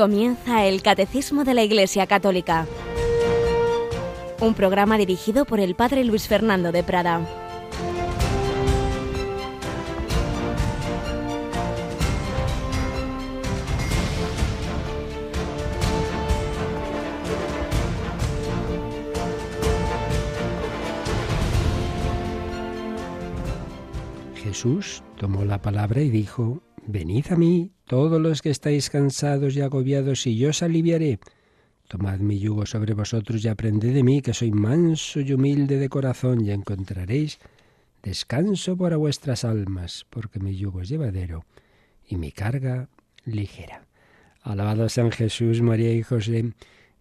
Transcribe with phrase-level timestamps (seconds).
[0.00, 2.66] Comienza el Catecismo de la Iglesia Católica,
[4.40, 7.20] un programa dirigido por el Padre Luis Fernando de Prada.
[24.34, 29.62] Jesús tomó la palabra y dijo, Venid a mí, todos los que estáis cansados y
[29.62, 31.18] agobiados, y yo os aliviaré.
[31.88, 35.88] Tomad mi yugo sobre vosotros y aprended de mí, que soy manso y humilde de
[35.88, 37.40] corazón, y encontraréis
[38.00, 41.44] descanso para vuestras almas, porque mi yugo es llevadero
[42.06, 42.88] y mi carga
[43.24, 43.82] ligera.
[44.42, 46.52] Alabado San Jesús, María y José.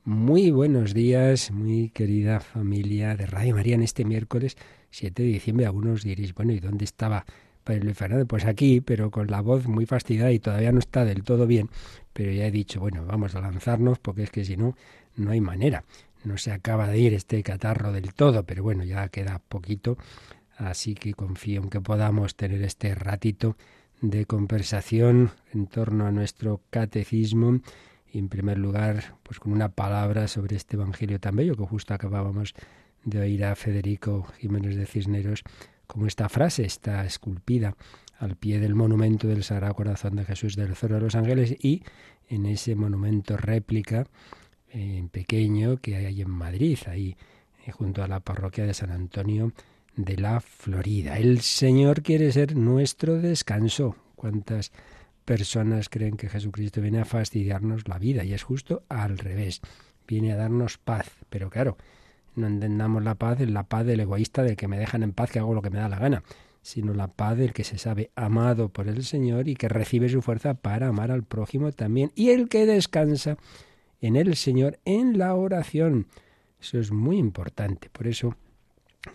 [0.06, 4.58] Muy buenos días, muy querida familia de Radio María en este miércoles
[4.90, 5.68] 7 de diciembre.
[5.68, 7.28] Algunos diréis, bueno, ¿y dónde estaba
[7.94, 8.26] Fernando?
[8.26, 11.70] Pues aquí, pero con la voz muy fastidiada y todavía no está del todo bien.
[12.14, 14.76] Pero ya he dicho, bueno, vamos a lanzarnos porque es que si no,
[15.16, 15.84] no hay manera.
[16.24, 19.98] No se acaba de ir este catarro del todo, pero bueno, ya queda poquito.
[20.58, 23.56] Así que confío en que podamos tener este ratito
[24.02, 27.60] de conversación en torno a nuestro catecismo
[28.12, 31.94] y en primer lugar pues con una palabra sobre este evangelio tan bello que justo
[31.94, 32.54] acabábamos
[33.04, 35.44] de oír a Federico Jiménez de Cisneros
[35.90, 37.76] como esta frase está esculpida
[38.20, 41.82] al pie del monumento del Sagrado Corazón de Jesús del Cerro de los Ángeles y
[42.30, 44.06] en ese monumento réplica
[44.70, 47.18] en eh, pequeño que hay en Madrid, ahí
[47.66, 49.52] eh, junto a la parroquia de San Antonio
[49.96, 51.18] de la Florida.
[51.18, 53.96] El Señor quiere ser nuestro descanso.
[54.16, 54.72] ¿Cuántas
[55.26, 58.24] personas creen que Jesucristo viene a fastidiarnos la vida?
[58.24, 59.60] Y es justo al revés.
[60.08, 61.10] Viene a darnos paz.
[61.32, 61.78] Pero claro,
[62.40, 65.32] no entendamos la paz en la paz del egoísta del que me dejan en paz
[65.32, 66.24] que hago lo que me da la gana,
[66.62, 70.22] sino la paz del que se sabe amado por el Señor y que recibe su
[70.22, 73.38] fuerza para amar al prójimo también, y el que descansa
[74.02, 76.08] en el Señor en la oración.
[76.60, 77.90] Eso es muy importante.
[77.90, 78.36] Por eso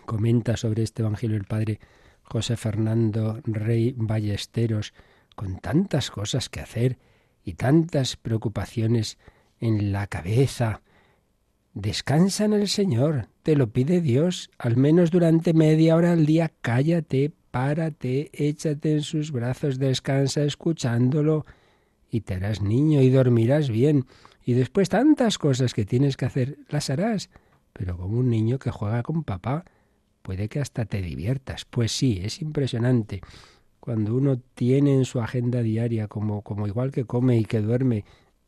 [0.06, 1.78] comenta sobre este Evangelio el Padre
[2.22, 4.94] José Fernando Rey Ballesteros,
[5.36, 6.98] con tantas cosas que hacer
[7.44, 9.18] y tantas preocupaciones
[9.60, 10.80] en la cabeza,
[11.74, 16.52] Descansa en el Señor, te lo pide Dios, al menos durante media hora al día,
[16.60, 21.44] cállate, párate, échate en sus brazos, descansa escuchándolo,
[22.08, 24.06] y te harás niño y dormirás bien,
[24.44, 27.28] y después tantas cosas que tienes que hacer, las harás,
[27.72, 29.64] pero como un niño que juega con papá,
[30.22, 31.64] puede que hasta te diviertas.
[31.64, 33.20] Pues sí, es impresionante.
[33.80, 38.04] Cuando uno tiene en su agenda diaria, como, como igual que come y que duerme,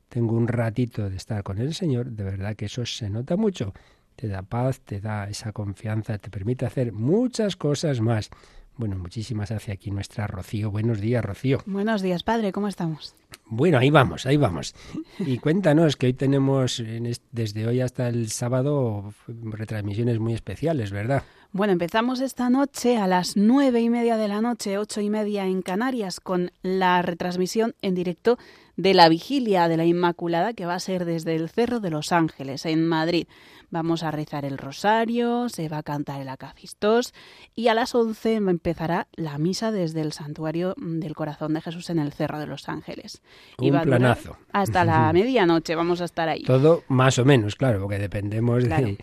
[0.09, 3.72] tengo un ratito de estar con el Señor, de verdad que eso se nota mucho.
[4.15, 8.31] Te da paz, te da esa confianza, te permite hacer muchas cosas más.
[8.78, 10.71] Bueno, muchísimas hace aquí nuestra Rocío.
[10.71, 11.62] Buenos días, Rocío.
[11.65, 13.15] Buenos días, padre, ¿cómo estamos?
[13.47, 14.75] Bueno, ahí vamos, ahí vamos.
[15.19, 16.83] Y cuéntanos que hoy tenemos
[17.33, 21.22] desde hoy hasta el sábado retransmisiones muy especiales, ¿verdad?
[21.56, 25.47] Bueno, empezamos esta noche a las nueve y media de la noche, ocho y media
[25.47, 28.37] en Canarias, con la retransmisión en directo
[28.77, 32.12] de la vigilia de la Inmaculada que va a ser desde el Cerro de los
[32.12, 33.27] Ángeles, en Madrid.
[33.71, 37.15] Vamos a rezar el rosario, se va a cantar el acacistos
[37.55, 42.00] y a las once empezará la misa desde el santuario del corazón de Jesús en
[42.00, 43.22] el Cerro de los Ángeles.
[43.56, 44.37] Un planazo.
[44.53, 46.43] Hasta la medianoche vamos a estar ahí.
[46.43, 48.99] Todo más o menos, claro, porque dependemos de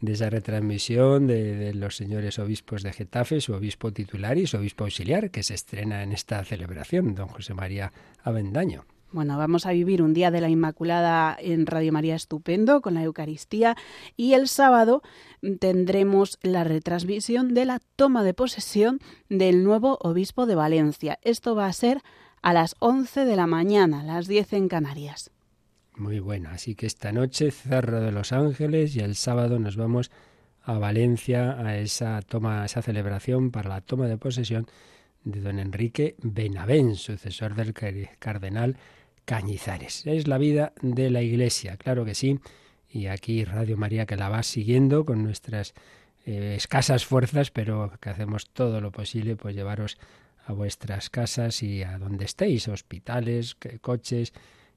[0.00, 4.84] de esa retransmisión de, los señores obispos de Getafe, su obispo titular y su obispo
[4.84, 7.92] auxiliar, que se estrena en esta celebración, don José María
[8.22, 8.84] Avendaño.
[9.10, 13.02] Bueno, vamos a vivir un día de la Inmaculada en Radio María estupendo con la
[13.02, 13.74] Eucaristía
[14.18, 15.02] y el sábado
[15.60, 21.18] tendremos la retransmisión de la toma de posesión del nuevo obispo de Valencia.
[21.22, 22.02] Esto va a ser
[22.42, 25.30] a las 11 de la mañana, las 10 en Canarias.
[25.98, 30.12] Muy bueno, así que esta noche Cerro de los Ángeles y el sábado nos vamos
[30.62, 34.68] a Valencia a esa toma, a esa celebración para la toma de posesión
[35.24, 37.74] de don Enrique Benavén, sucesor del
[38.20, 38.76] cardenal
[39.24, 40.06] Cañizares.
[40.06, 42.38] Es la vida de la Iglesia, claro que sí,
[42.88, 45.74] y aquí Radio María que la va siguiendo con nuestras
[46.26, 49.98] eh, escasas fuerzas, pero que hacemos todo lo posible pues llevaros
[50.46, 54.32] a vuestras casas y a donde estéis, hospitales, coches,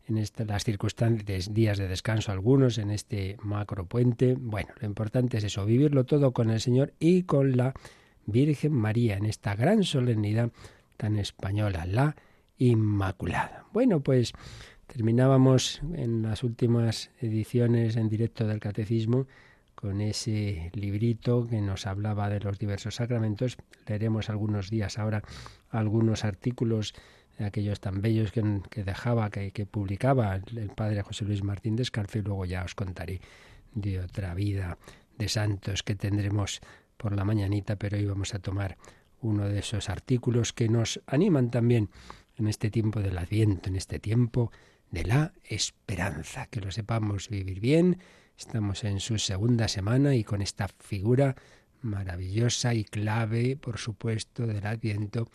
[0.08, 4.36] en estas las circunstancias, días de descanso algunos, en este macro puente.
[4.40, 7.74] Bueno, lo importante es eso, vivirlo todo con el Señor y con la
[8.26, 10.52] Virgen María en esta gran solemnidad
[10.98, 12.16] tan española, la
[12.58, 13.66] Inmaculada.
[13.74, 14.34] Bueno, pues
[14.86, 19.26] terminábamos en las últimas ediciones en directo del Catecismo
[19.74, 23.58] con ese librito que nos hablaba de los diversos sacramentos.
[23.88, 25.24] Leeremos algunos días ahora
[25.72, 26.94] algunos artículos
[27.44, 32.46] aquellos tan bellos que, dejaba, que, publicaba el padre José Luis Martín Descalzo y luego
[32.46, 33.22] ya os contaré
[33.74, 34.78] de otra vida
[35.18, 36.62] de santos que tendremos
[36.98, 38.78] por la mañanita, pero hoy vamos a tomar
[39.22, 41.90] uno de esos artículos que nos animan también
[42.38, 44.52] en este tiempo del Adviento, en este tiempo
[44.90, 48.00] de la esperanza, que lo sepamos vivir bien.
[48.38, 51.36] Estamos en su segunda semana y con esta figura
[51.82, 55.30] maravillosa y clave, por supuesto, del Adviento,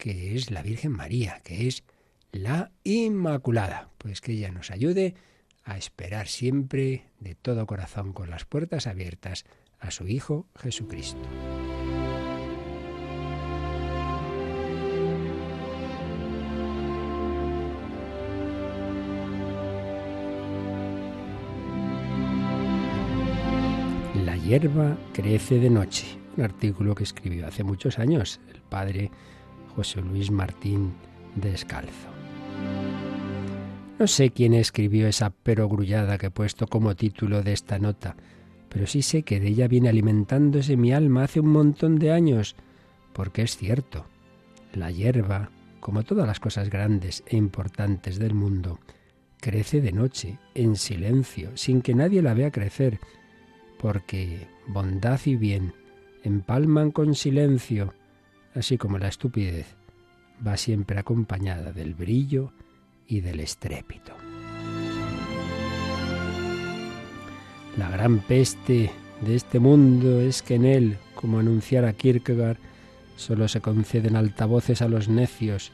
[0.00, 1.84] que es la Virgen María, que es
[2.32, 3.90] la Inmaculada.
[3.98, 5.14] Pues que ella nos ayude
[5.62, 9.44] a esperar siempre de todo corazón con las puertas abiertas
[9.78, 11.20] a su Hijo Jesucristo.
[24.24, 29.10] La hierba crece de noche, un artículo que escribió hace muchos años el padre
[29.74, 30.92] José Luis Martín
[31.34, 32.08] Descalzo.
[33.98, 38.16] No sé quién escribió esa perogrullada que he puesto como título de esta nota,
[38.70, 42.56] pero sí sé que de ella viene alimentándose mi alma hace un montón de años,
[43.12, 44.06] porque es cierto,
[44.72, 45.50] la hierba,
[45.80, 48.78] como todas las cosas grandes e importantes del mundo,
[49.40, 53.00] crece de noche, en silencio, sin que nadie la vea crecer,
[53.78, 55.74] porque bondad y bien
[56.22, 57.94] empalman con silencio,
[58.54, 59.76] así como la estupidez
[60.46, 62.52] va siempre acompañada del brillo
[63.06, 64.14] y del estrépito.
[67.76, 72.58] La gran peste de este mundo es que en él, como anunciara Kierkegaard,
[73.16, 75.72] solo se conceden altavoces a los necios.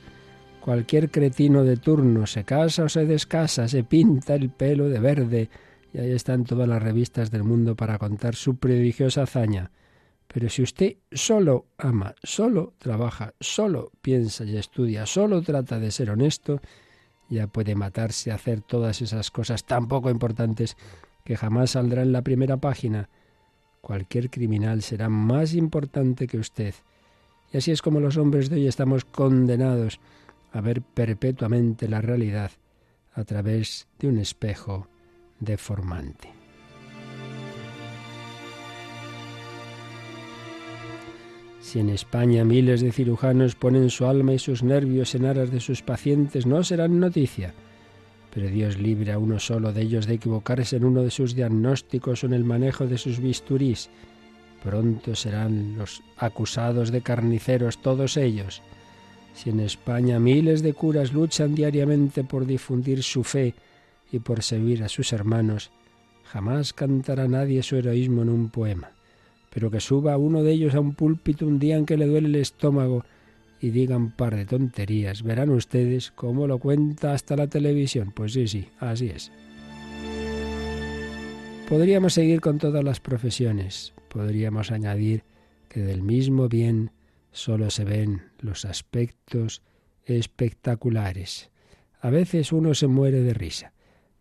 [0.61, 5.51] Cualquier cretino de turno se casa o se descasa, se pinta el pelo de verde,
[5.95, 9.71] y ahí están todas las revistas del mundo para contar su prodigiosa hazaña.
[10.37, 16.11] Pero si usted solo ama, solo trabaja, solo piensa y estudia, solo trata de ser
[16.11, 16.61] honesto,
[17.31, 20.77] ya puede matarse a hacer todas esas cosas tan poco importantes
[21.25, 23.09] que jamás saldrá en la primera página.
[23.81, 26.75] Cualquier criminal será más importante que usted.
[27.51, 30.01] Y así es como los hombres de hoy estamos condenados
[30.53, 32.51] a ver perpetuamente la realidad
[33.15, 34.87] a través de un espejo
[35.41, 36.36] deformante.
[41.67, 45.61] Si en España miles de cirujanos ponen su alma y sus nervios en aras de
[45.61, 47.55] sus pacientes, no serán noticia
[48.37, 52.23] pero Dios libre a uno solo de ellos de equivocarse en uno de sus diagnósticos
[52.23, 53.89] o en el manejo de sus bisturís.
[54.63, 58.61] Pronto serán los acusados de carniceros todos ellos.
[59.33, 63.55] Si en España miles de curas luchan diariamente por difundir su fe
[64.13, 65.71] y por servir a sus hermanos,
[66.25, 68.96] jamás cantará nadie su heroísmo en un poema.
[69.57, 72.29] Pero que suba uno de ellos a un púlpito un día en que le duele
[72.29, 73.07] el estómago
[73.59, 75.23] y digan par de tonterías.
[75.23, 78.13] Verán ustedes cómo lo cuenta hasta la televisión.
[78.15, 79.33] Pues sí, sí, así es.
[81.71, 83.95] Podríamos seguir con todas las profesiones.
[84.11, 85.25] Podríamos añadir
[85.71, 86.91] que del mismo bien
[87.33, 89.63] solo se ven los aspectos
[90.05, 91.49] espectaculares.
[92.03, 93.73] A veces uno se muere de risa.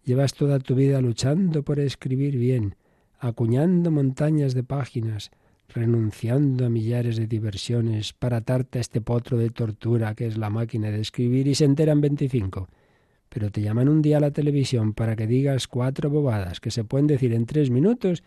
[0.05, 2.77] Llevas toda tu vida luchando por escribir bien,
[3.19, 5.31] acuñando montañas de páginas,
[5.69, 10.49] renunciando a millares de diversiones para atarte a este potro de tortura que es la
[10.49, 12.67] máquina de escribir y se enteran 25.
[13.29, 16.83] Pero te llaman un día a la televisión para que digas cuatro bobadas que se
[16.83, 18.23] pueden decir en tres minutos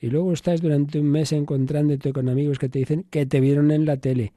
[0.00, 3.70] y luego estás durante un mes encontrándote con amigos que te dicen que te vieron
[3.70, 4.32] en la tele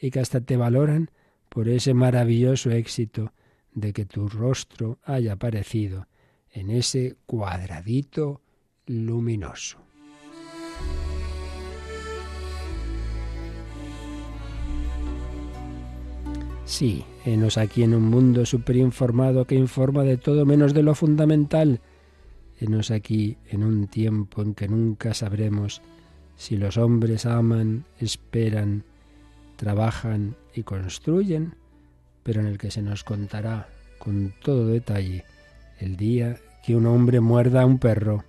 [0.00, 1.10] y que hasta te valoran
[1.48, 3.32] por ese maravilloso éxito
[3.72, 6.06] de que tu rostro haya aparecido
[6.52, 8.40] en ese cuadradito
[8.86, 9.78] luminoso.
[16.64, 21.80] Sí, henos aquí en un mundo superinformado que informa de todo menos de lo fundamental.
[22.58, 25.80] Henos aquí en un tiempo en que nunca sabremos
[26.36, 28.84] si los hombres aman, esperan,
[29.56, 31.54] trabajan y construyen,
[32.22, 35.24] pero en el que se nos contará con todo detalle
[35.78, 38.24] el día que un hombre muerda a un perro.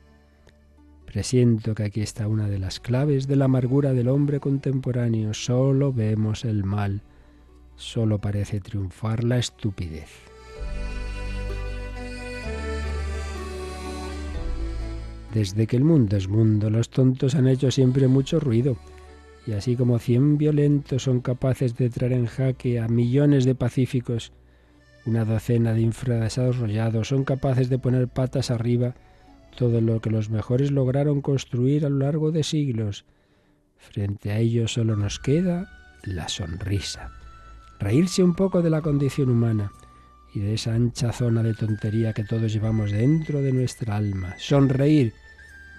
[1.07, 5.33] Presiento que aquí está una de las claves de la amargura del hombre contemporáneo.
[5.33, 7.01] Solo vemos el mal
[7.77, 10.09] solo parece triunfar la estupidez.
[15.33, 18.77] Desde que el mundo es mundo, los tontos han hecho siempre mucho ruido,
[19.45, 24.31] y así como cien violentos son capaces de traer en jaque a millones de pacíficos,
[25.05, 28.95] una docena de infradesarrollados son capaces de poner patas arriba
[29.57, 33.05] todo lo que los mejores lograron construir a lo largo de siglos.
[33.75, 35.69] Frente a ello solo nos queda
[36.03, 37.11] la sonrisa
[37.79, 39.71] reírse un poco de la condición humana
[40.33, 44.35] y de esa ancha zona de tontería que todos llevamos dentro de nuestra alma.
[44.37, 45.13] Sonreír,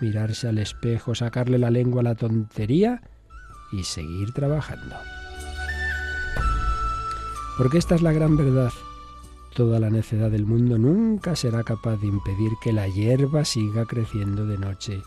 [0.01, 3.03] mirarse al espejo, sacarle la lengua a la tontería
[3.73, 4.97] y seguir trabajando.
[7.57, 8.71] Porque esta es la gran verdad.
[9.55, 14.47] Toda la necedad del mundo nunca será capaz de impedir que la hierba siga creciendo
[14.47, 15.03] de noche,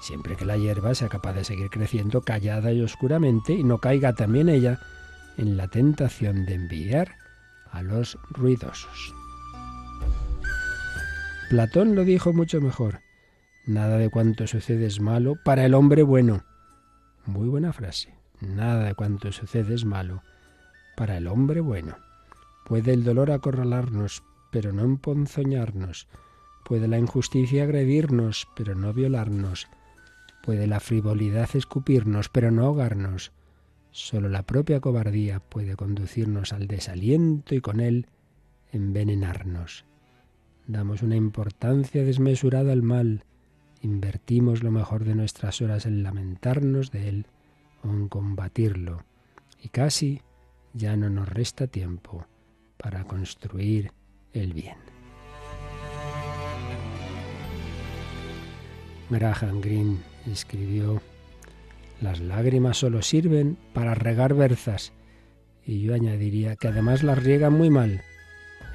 [0.00, 4.14] siempre que la hierba sea capaz de seguir creciendo callada y oscuramente y no caiga
[4.14, 4.80] también ella
[5.38, 7.16] en la tentación de enviar
[7.70, 9.14] a los ruidosos.
[11.48, 13.00] Platón lo dijo mucho mejor.
[13.66, 16.44] Nada de cuanto sucede es malo para el hombre bueno.
[17.24, 18.14] Muy buena frase.
[18.40, 20.22] Nada de cuanto sucede es malo
[20.96, 21.96] para el hombre bueno.
[22.66, 26.08] Puede el dolor acorralarnos, pero no emponzoñarnos.
[26.64, 29.68] Puede la injusticia agredirnos, pero no violarnos.
[30.42, 33.30] Puede la frivolidad escupirnos, pero no ahogarnos.
[33.92, 38.08] Solo la propia cobardía puede conducirnos al desaliento y con él
[38.72, 39.84] envenenarnos.
[40.66, 43.22] Damos una importancia desmesurada al mal,
[43.80, 47.26] invertimos lo mejor de nuestras horas en lamentarnos de él
[47.84, 49.04] o en combatirlo,
[49.62, 50.22] y casi
[50.74, 52.26] ya no nos resta tiempo
[52.86, 53.90] para construir
[54.32, 54.76] el bien.
[59.10, 59.96] Graham Greene
[60.30, 61.02] escribió
[62.00, 64.92] las lágrimas solo sirven para regar berzas.
[65.64, 68.02] Y yo añadiría que además las riegan muy mal.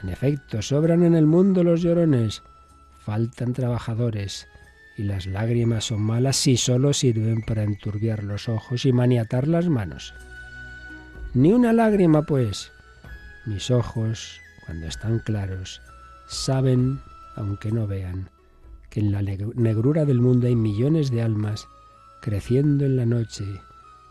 [0.04, 2.44] En efecto, sobran en el mundo los llorones,
[3.00, 4.46] faltan trabajadores,
[4.98, 9.70] y las lágrimas son malas si solo sirven para enturbiar los ojos y maniatar las
[9.70, 10.14] manos.
[11.34, 12.74] Ni una lágrima, pues.
[13.46, 15.82] Mis ojos, cuando están claros,
[16.28, 17.00] saben,
[17.36, 18.30] aunque no vean,
[18.90, 21.68] que en la negrura del mundo hay millones de almas
[22.22, 23.46] creciendo en la noche,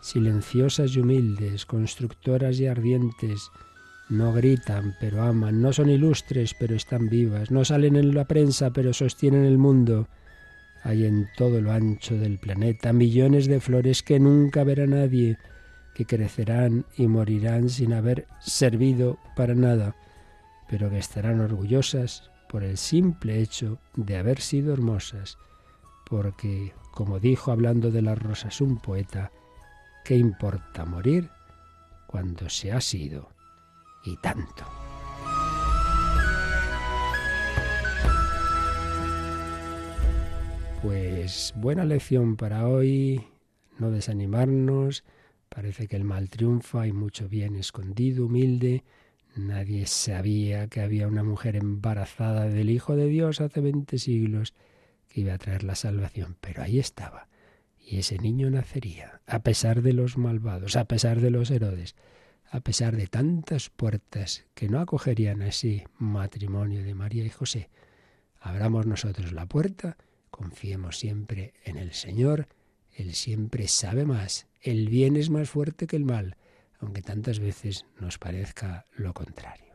[0.01, 3.51] silenciosas y humildes, constructoras y ardientes,
[4.09, 8.71] no gritan, pero aman, no son ilustres, pero están vivas, no salen en la prensa,
[8.71, 10.09] pero sostienen el mundo.
[10.83, 15.37] Hay en todo lo ancho del planeta millones de flores que nunca verá nadie,
[16.01, 19.95] que crecerán y morirán sin haber servido para nada,
[20.67, 25.37] pero que estarán orgullosas por el simple hecho de haber sido hermosas,
[26.09, 29.31] porque como dijo hablando de las rosas un poeta,
[30.03, 31.29] ¿qué importa morir
[32.07, 33.29] cuando se ha sido
[34.03, 34.65] y tanto?
[40.81, 43.23] Pues buena lección para hoy,
[43.77, 45.03] no desanimarnos,
[45.53, 48.85] parece que el mal triunfa, hay mucho bien escondido, humilde,
[49.35, 54.53] nadie sabía que había una mujer embarazada del Hijo de Dios hace veinte siglos,
[55.09, 57.27] que iba a traer la salvación, pero ahí estaba.
[57.77, 61.95] Y ese niño nacería, a pesar de los malvados, a pesar de los Herodes,
[62.49, 67.69] a pesar de tantas puertas que no acogerían así matrimonio de María y José.
[68.39, 69.97] Abramos nosotros la puerta,
[70.29, 72.47] confiemos siempre en el Señor,
[72.95, 76.37] Él siempre sabe más, el bien es más fuerte que el mal,
[76.79, 79.70] aunque tantas veces nos parezca lo contrario.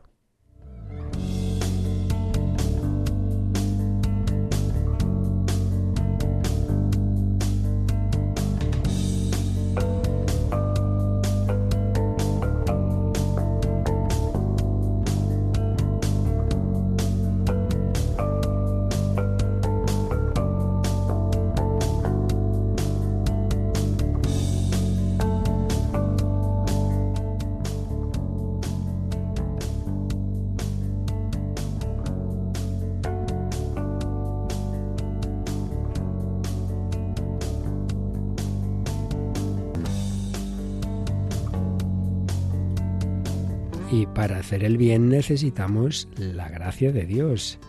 [44.47, 47.59] Hacer el bien necesitamos la gracia de Dios,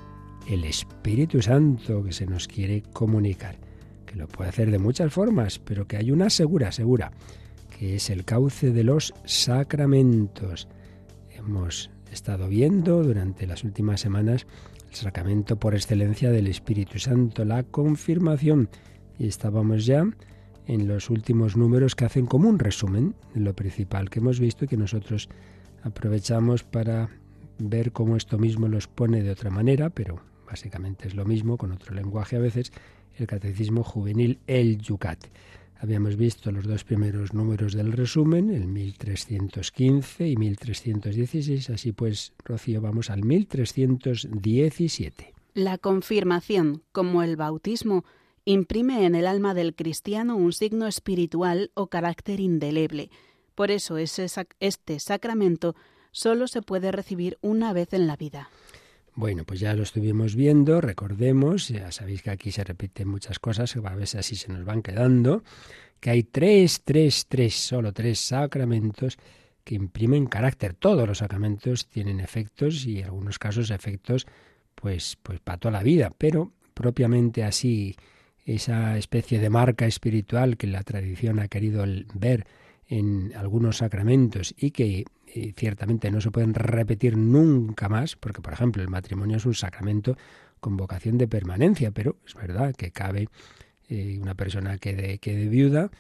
[0.49, 3.57] el Espíritu Santo que se nos quiere comunicar,
[4.07, 7.11] que lo puede hacer de muchas formas, pero que hay una segura, segura,
[7.77, 10.69] que es el cauce de los sacramentos.
[11.37, 14.47] Hemos estado viendo durante las últimas semanas
[14.89, 18.69] el sacramento por excelencia del Espíritu Santo, la confirmación,
[19.19, 20.05] y estábamos ya
[20.69, 24.65] en los últimos números que hacen como un resumen de lo principal que hemos visto
[24.65, 25.29] y que nosotros
[25.83, 27.09] aprovechamos para
[27.59, 31.73] ver cómo esto mismo los pone de otra manera, pero básicamente es lo mismo, con
[31.73, 32.73] otro lenguaje a veces,
[33.17, 35.25] el Catecismo Juvenil, el Yucat.
[35.81, 42.81] Habíamos visto los dos primeros números del resumen, el 1315 y 1316, así pues, Rocío,
[42.81, 45.35] vamos al 1317.
[45.55, 48.05] La confirmación, como el bautismo,
[48.45, 53.11] imprime en el alma del cristiano un signo espiritual o carácter indeleble,
[53.59, 55.75] por eso este sacramento
[56.13, 58.51] solo se puede recibir una vez en la vida.
[59.17, 63.75] Bueno, pues ya lo estuvimos viendo, recordemos, ya sabéis que aquí se repiten muchas cosas,
[63.75, 65.43] a veces así se nos van quedando,
[65.99, 69.19] que hay tres, tres, tres, solo tres sacramentos
[69.65, 70.75] que imprimen carácter.
[70.75, 74.29] Todos los sacramentos tienen efectos y en algunos casos efectos
[74.77, 77.97] pues, pues para toda la vida, pero propiamente así
[78.45, 81.85] esa especie de marca espiritual que la tradición ha querido
[82.15, 82.47] ver
[82.89, 88.53] en algunos sacramentos y que eh, ciertamente no se pueden repetir nunca más, porque por
[88.53, 90.17] ejemplo el matrimonio es un sacramento
[90.61, 93.29] con vocación de permanencia, pero es verdad que cabe
[93.89, 95.91] eh, una persona que de viuda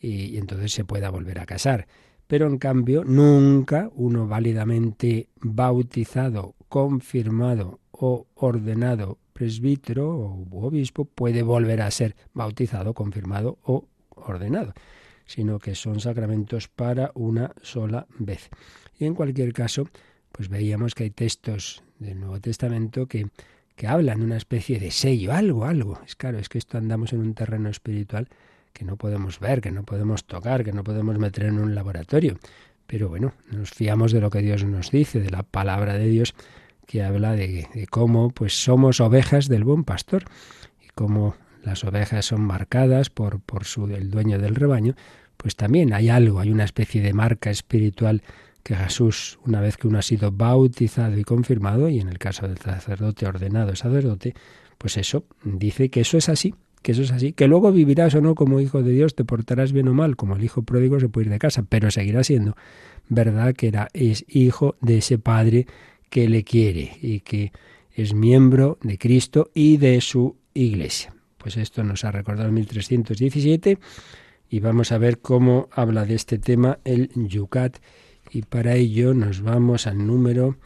[0.00, 1.88] y entonces se pueda volver a casar.
[2.28, 11.80] Pero en cambio nunca uno válidamente bautizado, confirmado o ordenado presbítero o obispo puede volver
[11.80, 14.74] a ser bautizado, confirmado o ordenado,
[15.28, 18.50] sino que son sacramentos para una sola vez.
[18.98, 19.88] Y en cualquier caso,
[20.32, 23.28] pues veíamos que hay textos del Nuevo Testamento que,
[23.76, 26.00] que hablan de una especie de sello, algo, algo.
[26.04, 28.28] Es claro, es que esto andamos en un terreno espiritual
[28.72, 32.38] que no podemos ver, que no podemos tocar, que no podemos meter en un laboratorio.
[32.88, 36.34] Pero bueno, nos fiamos de lo que Dios nos dice, de la palabra de Dios
[36.88, 40.24] que habla de, cómo pues somos ovejas del buen pastor
[40.82, 41.36] y cómo
[41.68, 44.94] las ovejas son marcadas por, su, el dueño del rebaño,
[45.36, 48.22] pues también hay algo, hay una especie de marca espiritual
[48.62, 52.48] que Jesús, una vez que uno ha sido bautizado y confirmado, y en el caso
[52.48, 54.34] del sacerdote ordenado sacerdote,
[54.78, 58.22] pues eso dice que eso es así, que eso es así, que luego vivirás o
[58.22, 61.10] no como hijo de Dios, te portarás bien o mal, como el hijo pródigo se
[61.10, 62.56] puede ir de casa, pero seguirá siendo
[63.10, 65.66] verdad que era, es hijo de ese padre
[66.08, 67.52] que le quiere y que
[67.92, 71.12] es miembro de Cristo y de su iglesia.
[71.48, 73.78] Pues esto nos ha recordado en 1317
[74.50, 77.78] y vamos a ver cómo habla de este tema el Yucat
[78.30, 80.58] y para ello nos vamos al número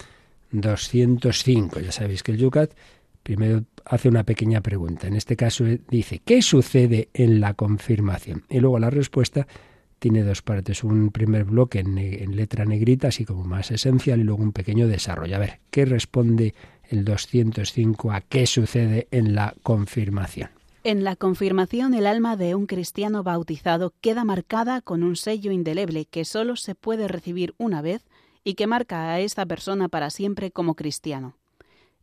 [0.51, 1.79] 205.
[1.79, 2.73] Ya sabéis que el Yucat
[3.23, 5.07] primero hace una pequeña pregunta.
[5.07, 8.43] En este caso eh, dice, ¿qué sucede en la confirmación?
[8.51, 9.47] Y luego la respuesta
[10.01, 10.83] tiene dos partes.
[10.83, 15.37] Un primer bloque en, letra negrita, así como más esencial, y luego un pequeño desarrollo.
[15.37, 16.55] A ver, ¿qué responde
[16.91, 20.51] el 205 a qué sucede en la confirmación?
[20.85, 26.07] En la confirmación el alma de un cristiano bautizado queda marcada con un sello indeleble
[26.07, 28.05] que solo se puede recibir una vez
[28.43, 31.37] y que marca a esta persona para siempre como cristiano.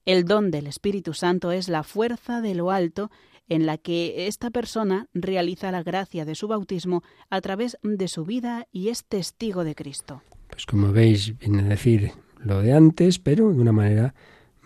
[0.06, 3.12] El don del Espíritu Santo es la fuerza de lo alto
[3.50, 8.24] en la que esta persona realiza la gracia de su bautismo a través de su
[8.24, 10.22] vida y es testigo de Cristo.
[10.50, 14.14] Pues como veis, viene a decir lo de antes, pero de una manera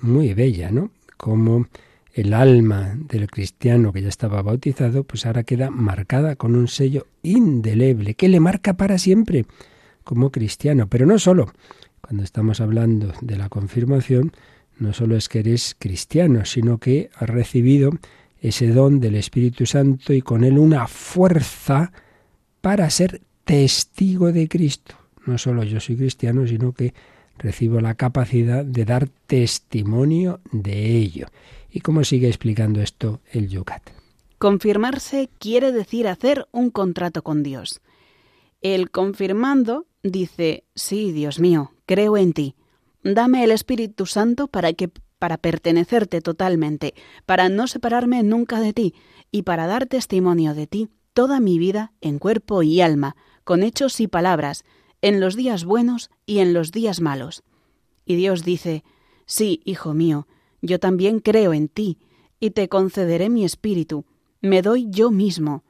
[0.02, 0.92] muy bella, ¿no?
[1.18, 1.66] Como
[2.14, 7.08] el alma del cristiano que ya estaba bautizado, pues ahora queda marcada con un sello
[7.24, 9.46] indeleble que le marca para siempre
[10.04, 10.88] como cristiano.
[10.88, 11.52] Pero no solo,
[12.02, 14.32] cuando estamos hablando de la confirmación,
[14.78, 17.92] no solo es que eres cristiano, sino que has recibido
[18.40, 21.92] ese don del Espíritu Santo y con él una fuerza
[22.62, 24.96] para ser testigo de Cristo.
[25.26, 26.94] No solo yo soy cristiano, sino que
[27.38, 31.28] recibo la capacidad de dar testimonio de ello.
[31.74, 33.82] ¿Y cómo sigue explicando esto el Yucat?
[34.38, 37.82] Confirmarse quiere decir hacer un contrato con Dios.
[38.62, 42.56] El confirmando dice, sí, Dios mío, creo en ti,
[43.04, 46.94] Dame el Espíritu Santo para que para pertenecerte totalmente,
[47.26, 48.94] para no separarme nunca de ti
[49.32, 54.00] y para dar testimonio de ti toda mi vida en cuerpo y alma, con hechos
[54.00, 54.64] y palabras,
[55.02, 57.44] en los días buenos y en los días malos.
[58.06, 58.84] Y Dios dice,
[59.26, 60.28] Sí, hijo mío,
[60.64, 62.00] yo también creo en ti,
[62.40, 64.06] y te concederé mi espíritu,
[64.42, 65.64] me doy yo mismo,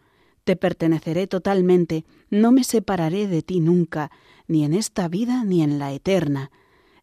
[0.43, 4.11] te perteneceré totalmente, no me separaré de ti nunca,
[4.47, 6.51] ni en esta vida ni en la eterna.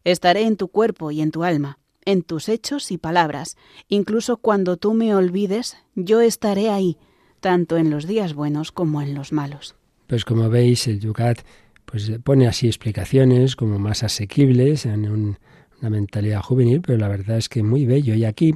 [0.03, 3.57] Estaré en tu cuerpo y en tu alma, en tus hechos y palabras.
[3.87, 6.97] Incluso cuando tú me olvides, yo estaré ahí,
[7.39, 9.75] tanto en los días buenos como en los malos.
[10.07, 11.41] Pues como veis, el Yucat
[11.85, 15.37] pues pone así explicaciones como más asequibles en
[15.81, 18.13] una mentalidad juvenil, pero la verdad es que muy bello.
[18.13, 18.55] Y aquí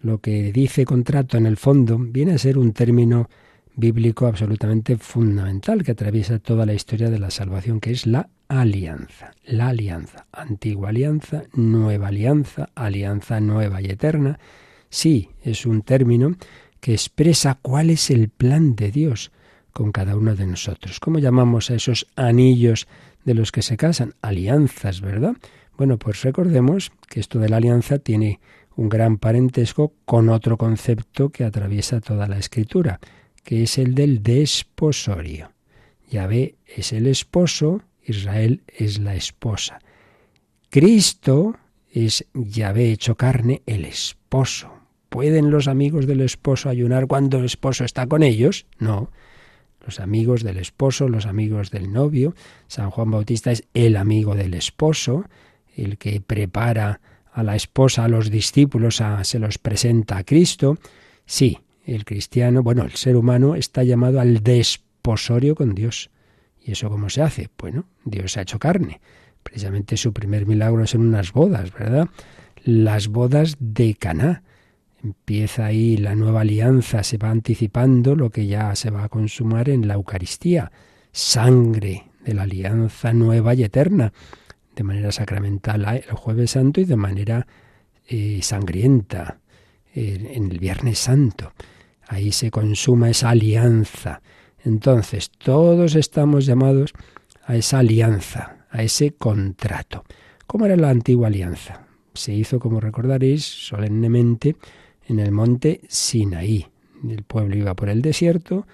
[0.00, 3.28] lo que dice contrato en el fondo viene a ser un término
[3.76, 9.32] bíblico absolutamente fundamental que atraviesa toda la historia de la salvación, que es la alianza.
[9.44, 14.38] La alianza, antigua alianza, nueva alianza, alianza nueva y eterna.
[14.90, 16.36] Sí, es un término
[16.80, 19.32] que expresa cuál es el plan de Dios
[19.72, 21.00] con cada uno de nosotros.
[21.00, 22.86] ¿Cómo llamamos a esos anillos
[23.24, 24.14] de los que se casan?
[24.22, 25.34] Alianzas, ¿verdad?
[25.76, 28.40] Bueno, pues recordemos que esto de la alianza tiene
[28.76, 33.00] un gran parentesco con otro concepto que atraviesa toda la escritura,
[33.42, 35.52] que es el del desposorio.
[36.10, 39.80] Yahvé es el esposo, Israel es la esposa.
[40.70, 41.56] Cristo
[41.90, 44.72] es Yahvé hecho carne, el esposo.
[45.08, 48.66] ¿Pueden los amigos del esposo ayunar cuando el esposo está con ellos?
[48.78, 49.10] No.
[49.84, 52.34] Los amigos del esposo, los amigos del novio.
[52.66, 55.24] San Juan Bautista es el amigo del esposo,
[55.76, 57.00] el que prepara
[57.32, 60.78] a la esposa, a los discípulos, se los presenta a Cristo.
[61.26, 66.10] Sí, el cristiano, bueno, el ser humano está llamado al desposorio con Dios.
[66.62, 67.50] ¿Y eso cómo se hace?
[67.58, 69.00] Bueno, Dios ha hecho carne.
[69.42, 72.08] Precisamente su primer milagro es en unas bodas, ¿verdad?
[72.64, 74.42] Las bodas de Caná.
[75.02, 79.68] Empieza ahí la nueva alianza, se va anticipando lo que ya se va a consumar
[79.68, 80.72] en la Eucaristía.
[81.12, 84.14] Sangre de la alianza nueva y eterna,
[84.74, 87.46] de manera sacramental el jueves santo y de manera
[88.06, 89.38] eh, sangrienta
[89.94, 91.52] en el viernes santo.
[92.08, 94.20] Ahí se consuma esa alianza.
[94.64, 96.92] Entonces, todos estamos llamados
[97.46, 100.04] a esa alianza, a ese contrato.
[100.46, 101.86] ¿Cómo era la antigua alianza?
[102.14, 104.56] Se hizo, como recordaréis, solemnemente
[105.06, 106.66] en el monte Sinaí.
[107.08, 108.66] El pueblo iba por el desierto,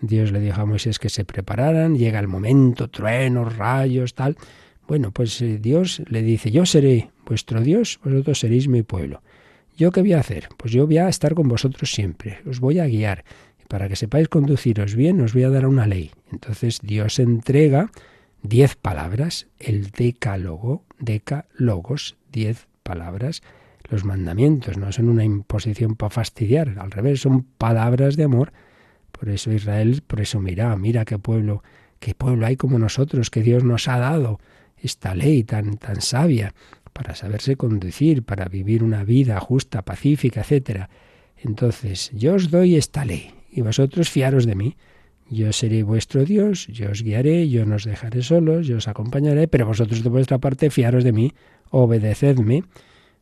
[0.00, 4.36] Dios le dijo a Moisés que se prepararan, llega el momento, truenos, rayos, tal.
[4.88, 9.22] Bueno, pues eh, Dios le dice, yo seré vuestro Dios, vosotros seréis mi pueblo.
[9.76, 10.48] ¿Yo qué voy a hacer?
[10.56, 13.22] Pues yo voy a estar con vosotros siempre, os voy a guiar.
[13.68, 16.10] Para que sepáis conduciros bien, os voy a dar una ley.
[16.32, 17.90] Entonces Dios entrega
[18.42, 23.42] diez palabras, el decálogo, decálogos, diez palabras.
[23.90, 28.54] Los mandamientos no son una imposición para fastidiar, al revés, son palabras de amor.
[29.12, 30.02] Por eso Israel,
[30.40, 31.62] mira, mira qué pueblo,
[32.00, 34.40] qué pueblo hay como nosotros, que Dios nos ha dado
[34.82, 36.54] esta ley tan, tan sabia
[36.92, 40.90] para saberse conducir, para vivir una vida justa, pacífica, etcétera.
[41.36, 44.76] Entonces, yo os doy esta ley y vosotros fiaros de mí.
[45.30, 49.46] Yo seré vuestro Dios, yo os guiaré, yo no os dejaré solos, yo os acompañaré,
[49.46, 51.34] pero vosotros de vuestra parte fiaros de mí,
[51.70, 52.64] obedecedme.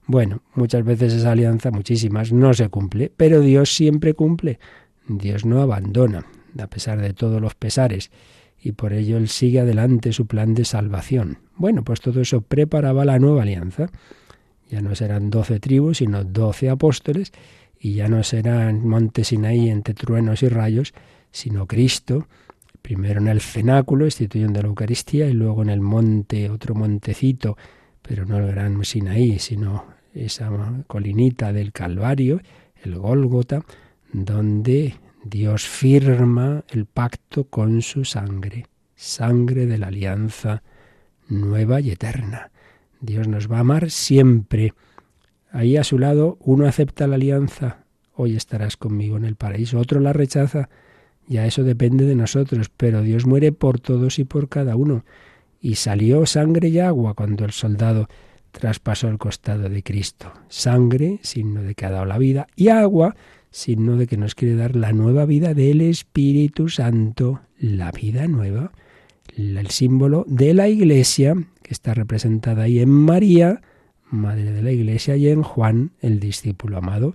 [0.06, 4.60] Bueno, muchas veces esa alianza, muchísimas, no se cumple, pero Dios siempre cumple.
[5.08, 6.26] Dios no abandona,
[6.58, 8.12] a pesar de todos los pesares,
[8.62, 11.45] y por ello Él sigue adelante su plan de salvación.
[11.56, 13.88] Bueno, pues todo eso preparaba la nueva alianza.
[14.68, 17.32] Ya no serán doce tribus, sino doce apóstoles,
[17.78, 20.92] y ya no serán monte Sinaí entre truenos y rayos,
[21.30, 22.26] sino Cristo,
[22.82, 27.56] primero en el cenáculo, instituyendo la Eucaristía, y luego en el monte, otro montecito,
[28.02, 30.50] pero no el gran Sinaí, sino esa
[30.86, 32.40] colinita del Calvario,
[32.82, 33.64] el Gólgota,
[34.12, 40.62] donde Dios firma el pacto con su sangre, sangre de la alianza
[41.28, 42.50] nueva y eterna.
[43.00, 44.74] Dios nos va a amar siempre.
[45.50, 47.84] Ahí a su lado uno acepta la alianza,
[48.14, 50.68] hoy estarás conmigo en el paraíso, otro la rechaza,
[51.28, 55.04] ya eso depende de nosotros, pero Dios muere por todos y por cada uno.
[55.60, 58.08] Y salió sangre y agua cuando el soldado
[58.52, 60.32] traspasó el costado de Cristo.
[60.48, 63.16] Sangre, signo de que ha dado la vida, y agua,
[63.50, 68.72] signo de que nos quiere dar la nueva vida del Espíritu Santo, la vida nueva
[69.36, 73.60] el símbolo de la Iglesia, que está representada ahí en María,
[74.10, 77.14] Madre de la Iglesia, y en Juan, el discípulo amado,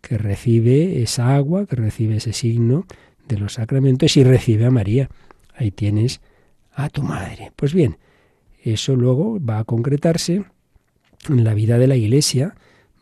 [0.00, 2.86] que recibe esa agua, que recibe ese signo
[3.28, 5.10] de los sacramentos y recibe a María.
[5.54, 6.20] Ahí tienes
[6.72, 7.52] a tu madre.
[7.56, 7.98] Pues bien,
[8.62, 10.44] eso luego va a concretarse
[11.28, 12.54] en la vida de la Iglesia,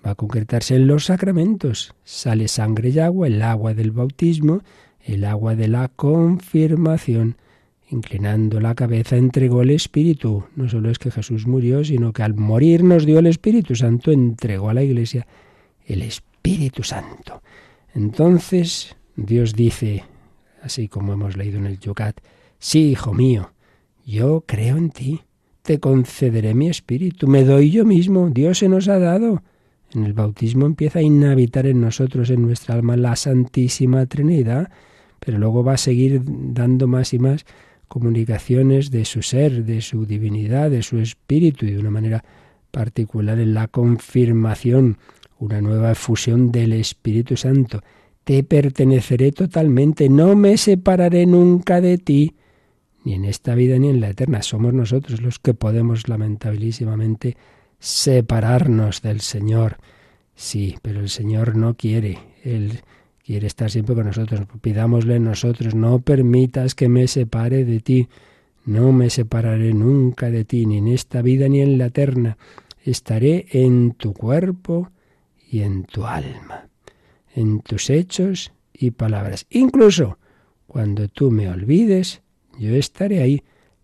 [0.05, 1.95] va a concretarse en los sacramentos.
[2.05, 4.63] Sale sangre y agua, el agua del bautismo,
[5.01, 7.37] el agua de la confirmación,
[7.91, 10.45] inclinando la cabeza, entregó el Espíritu.
[10.57, 14.13] No solo es que Jesús murió, sino que al morir nos dio el Espíritu Santo,
[14.13, 15.27] entregó a la Iglesia
[15.87, 17.43] el Espíritu Santo.
[17.95, 20.05] Entonces Dios dice,
[20.63, 22.21] así como hemos leído en el Yucat,
[22.59, 23.53] sí, hijo mío,
[24.07, 25.23] yo creo en ti,
[25.63, 29.43] te concederé mi Espíritu, me doy yo mismo, Dios se nos ha dado.
[29.95, 34.71] En el bautismo empieza a inhabitar en nosotros, en nuestra alma, la Santísima Trinidad,
[35.19, 37.45] pero luego va a seguir dando más y más
[37.89, 42.25] comunicaciones de su ser, de su divinidad, de su espíritu y de una manera
[42.71, 44.99] particular en la confirmación,
[45.39, 47.83] una nueva efusión del Espíritu Santo.
[48.25, 52.35] Te perteneceré totalmente, no me separaré nunca de ti,
[53.05, 54.43] ni en esta vida ni en la eterna.
[54.43, 57.37] Somos nosotros los que podemos lamentabilísimamente
[57.79, 59.79] separarnos del Señor.
[60.35, 62.19] Sí, pero el Señor no quiere.
[62.45, 62.81] Él
[63.29, 64.41] quiere estar siempre con nosotros.
[64.63, 68.09] Pidámosle nosotros, no permitas que me separe de ti.
[68.65, 72.39] No me separaré nunca de ti, ni en esta vida ni en la eterna.
[72.83, 74.91] Estaré en tu cuerpo
[75.51, 76.69] y en tu alma,
[77.35, 79.45] en tus hechos y palabras.
[79.51, 80.17] Incluso
[80.67, 82.23] cuando tú me olvides,
[82.59, 83.43] yo estaré ahí,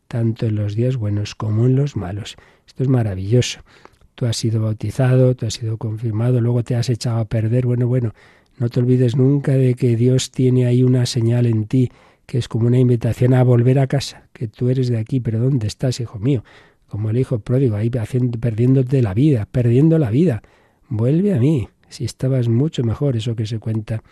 [0.09, 2.37] tanto en los días buenos como en los malos.
[2.66, 3.61] Esto es maravilloso.
[4.14, 7.66] Tú has sido bautizado, tú has sido confirmado, luego te has echado a perder.
[7.66, 8.14] Bueno, bueno,
[8.58, 11.90] no te olvides nunca de que Dios tiene ahí una señal en ti
[12.26, 15.38] que es como una invitación a volver a casa, que tú eres de aquí, pero
[15.38, 16.44] ¿dónde estás, hijo mío?
[16.88, 20.42] Como el hijo pródigo, ahí haciendo, perdiéndote la vida, perdiendo la vida.
[20.88, 24.02] Vuelve a mí, si estabas mucho mejor, eso que se cuenta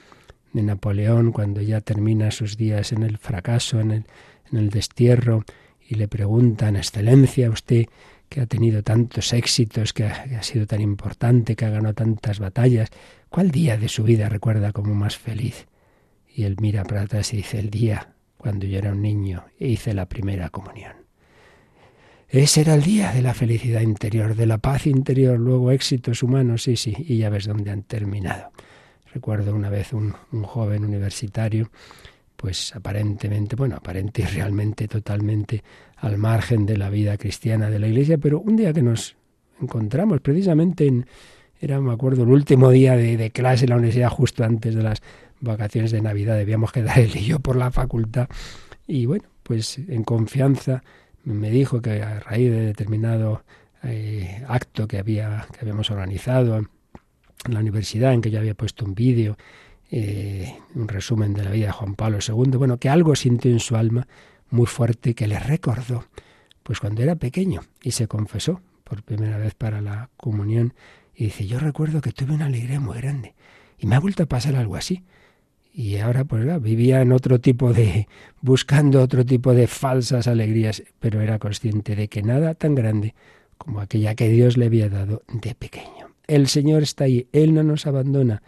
[0.52, 4.04] de Napoleón cuando ya termina sus días en el fracaso, en el,
[4.50, 5.44] en el destierro,
[5.88, 7.86] y le preguntan, Excelencia, usted
[8.32, 12.88] que ha tenido tantos éxitos, que ha, sido tan importante, que ha ganado tantas batallas,
[13.28, 15.66] ¿cuál día de su vida recuerda como más feliz?
[16.34, 19.68] Y él mira para atrás y dice, el día cuando yo era un niño e
[19.68, 20.94] hice la primera comunión.
[22.26, 26.62] Ese era el día de la felicidad interior, de la paz interior, luego éxitos humanos,
[26.62, 28.50] sí, sí, y ya ves dónde han terminado.
[29.12, 31.70] Recuerdo una vez un, un joven universitario
[32.42, 35.62] pues aparentemente, bueno, aparente y realmente totalmente
[36.02, 39.16] al margen de la vida cristiana de la Iglesia, pero un día que nos
[39.60, 41.06] encontramos precisamente en,
[41.60, 44.82] era, me acuerdo, el último día de, de clase en la universidad, justo antes de
[44.82, 45.00] las
[45.40, 48.28] vacaciones de Navidad, debíamos quedar él y yo por la facultad,
[48.88, 50.82] y bueno, pues en confianza
[51.24, 53.44] me dijo que a raíz de determinado
[53.84, 56.68] eh, acto que, había, que habíamos organizado en
[57.46, 59.36] la universidad, en que yo había puesto un vídeo
[59.94, 63.60] eh, un resumen de la vida de Juan Pablo II, bueno, que algo sintió en
[63.60, 64.08] su alma
[64.52, 66.04] muy fuerte que le recordó,
[66.62, 70.74] pues cuando era pequeño y se confesó por primera vez para la comunión
[71.14, 73.34] y dice, yo recuerdo que tuve una alegría muy grande
[73.78, 75.02] y me ha vuelto a pasar algo así.
[75.74, 78.06] Y ahora pues vivía en otro tipo de,
[78.42, 83.14] buscando otro tipo de falsas alegrías, pero era consciente de que nada tan grande
[83.56, 86.10] como aquella que Dios le había dado de pequeño.
[86.26, 88.42] El Señor está ahí, Él no nos abandona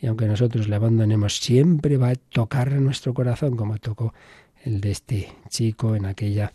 [0.00, 4.14] y aunque nosotros le abandonemos, siempre va a tocar nuestro corazón como tocó
[4.64, 6.52] el de este chico en aquella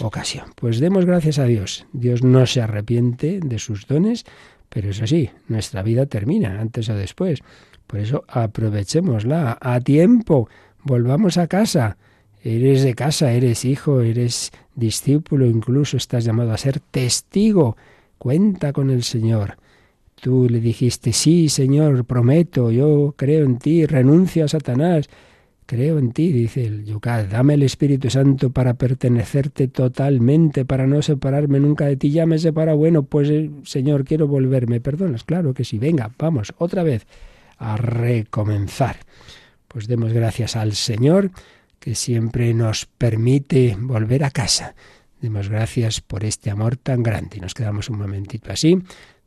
[0.00, 0.46] ocasión.
[0.54, 1.86] Pues demos gracias a Dios.
[1.92, 4.24] Dios no se arrepiente de sus dones,
[4.68, 7.40] pero eso sí, nuestra vida termina antes o después.
[7.86, 10.48] Por eso aprovechémosla a tiempo.
[10.82, 11.96] Volvamos a casa.
[12.44, 17.76] Eres de casa, eres hijo, eres discípulo, incluso estás llamado a ser testigo.
[18.18, 19.56] Cuenta con el Señor.
[20.20, 25.08] Tú le dijiste, sí, Señor, prometo, yo creo en ti, renuncio a Satanás.
[25.68, 31.02] Creo en ti, dice el Yucat, dame el Espíritu Santo para pertenecerte totalmente, para no
[31.02, 32.10] separarme nunca de ti.
[32.10, 34.80] Ya me separa, bueno, pues eh, Señor, quiero volverme.
[34.80, 35.24] ¿Perdonas?
[35.24, 35.76] Claro que sí.
[35.76, 37.06] Venga, vamos, otra vez
[37.58, 38.96] a recomenzar.
[39.68, 41.32] Pues demos gracias al Señor
[41.78, 44.74] que siempre nos permite volver a casa.
[45.20, 47.36] Demos gracias por este amor tan grande.
[47.36, 48.82] Y nos quedamos un momentito así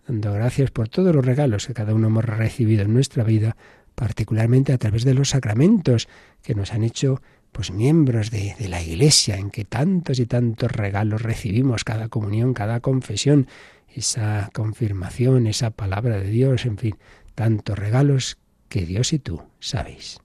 [0.08, 3.56] dando gracias por todos los regalos que cada uno hemos recibido en nuestra vida,
[4.02, 6.08] particularmente a través de los sacramentos
[6.42, 10.72] que nos han hecho pues miembros de, de, la Iglesia, en que tantos y tantos
[10.72, 13.46] regalos recibimos, cada comunión, cada confesión,
[13.96, 16.96] esa confirmación, esa palabra de Dios, en fin,
[17.36, 20.18] tantos regalos que Dios y tú sabéis.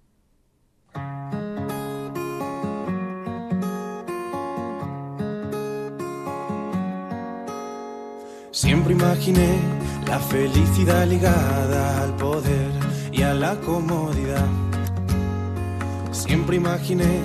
[8.53, 9.59] Siempre imaginé
[10.07, 12.66] la felicidad ligada al poder
[13.37, 14.47] la comodidad.
[16.11, 17.21] Siempre imaginé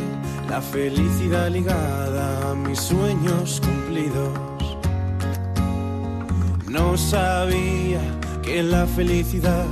[0.49, 4.77] la felicidad ligada a mis sueños cumplidos.
[6.67, 8.01] No sabía
[8.43, 9.65] que la felicidad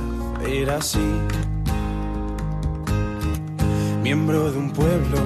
[0.46, 1.10] era así.
[4.02, 5.18] Miembro de un pueblo,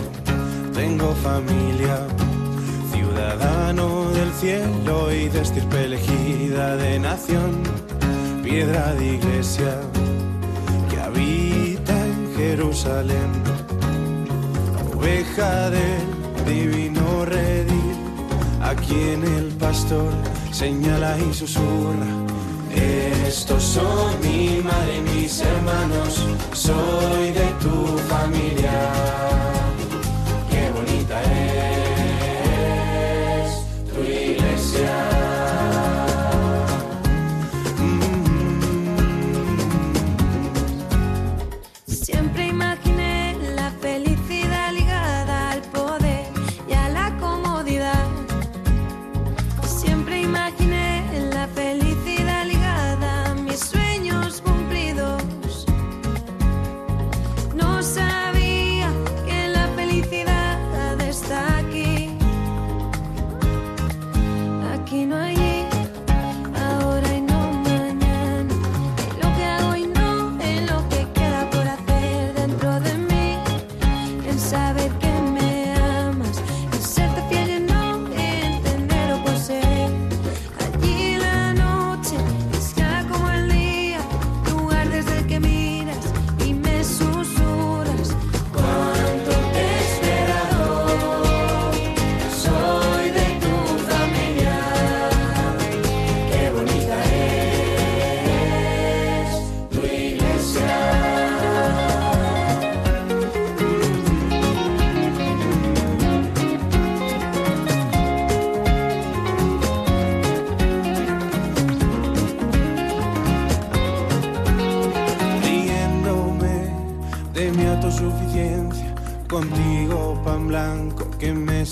[0.72, 2.06] tengo familia
[2.92, 7.62] ciudadano del cielo y de estirpe elegida de nación,
[8.42, 9.78] piedra de iglesia
[12.56, 13.32] Jerusalén,
[14.96, 16.06] oveja del
[16.46, 17.96] divino redil,
[18.62, 20.12] a quien el pastor
[20.52, 22.06] señala y susurra.
[23.26, 29.53] Estos son mi madre mis hermanos, soy de tu familia.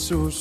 [0.09, 0.33] Que me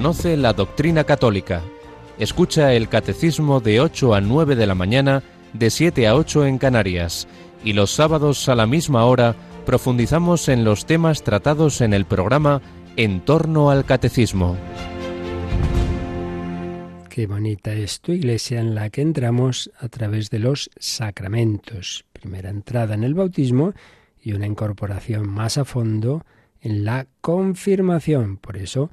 [0.00, 1.60] Conoce la doctrina católica.
[2.18, 6.56] Escucha el catecismo de 8 a 9 de la mañana, de 7 a 8 en
[6.56, 7.28] Canarias.
[7.62, 9.36] Y los sábados a la misma hora
[9.66, 12.62] profundizamos en los temas tratados en el programa
[12.96, 14.56] En torno al catecismo.
[17.10, 22.06] Qué bonita es tu iglesia en la que entramos a través de los sacramentos.
[22.14, 23.74] Primera entrada en el bautismo
[24.22, 26.24] y una incorporación más a fondo
[26.62, 28.38] en la confirmación.
[28.38, 28.90] Por eso,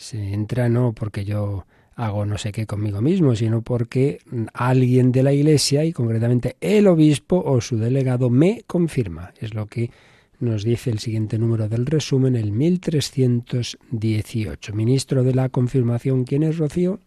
[0.00, 4.20] se entra no porque yo hago no sé qué conmigo mismo, sino porque
[4.54, 9.34] alguien de la Iglesia, y concretamente el obispo o su delegado, me confirma.
[9.38, 9.90] Es lo que
[10.38, 14.72] nos dice el siguiente número del resumen, el 1318.
[14.72, 16.98] Ministro de la confirmación, ¿quién es Rocío?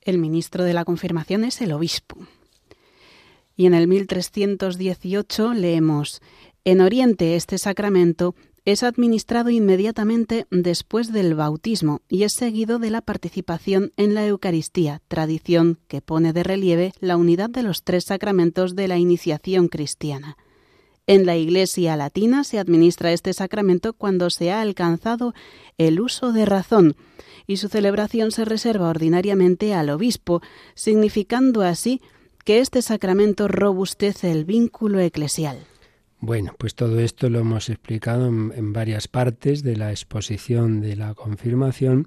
[0.00, 2.16] El ministro de la confirmación es el obispo.
[3.54, 6.20] Y en el 1318 leemos,
[6.64, 13.00] en Oriente este sacramento es administrado inmediatamente después del bautismo y es seguido de la
[13.00, 18.74] participación en la Eucaristía, tradición que pone de relieve la unidad de los tres sacramentos
[18.74, 20.36] de la iniciación cristiana.
[21.06, 25.34] En la Iglesia latina se administra este sacramento cuando se ha alcanzado
[25.76, 26.94] el uso de razón
[27.46, 30.40] y su celebración se reserva ordinariamente al obispo,
[30.74, 32.00] significando así
[32.44, 35.66] que este sacramento robustece el vínculo eclesial.
[36.22, 41.14] Bueno, pues todo esto lo hemos explicado en, varias partes de la exposición de la
[41.14, 42.06] confirmación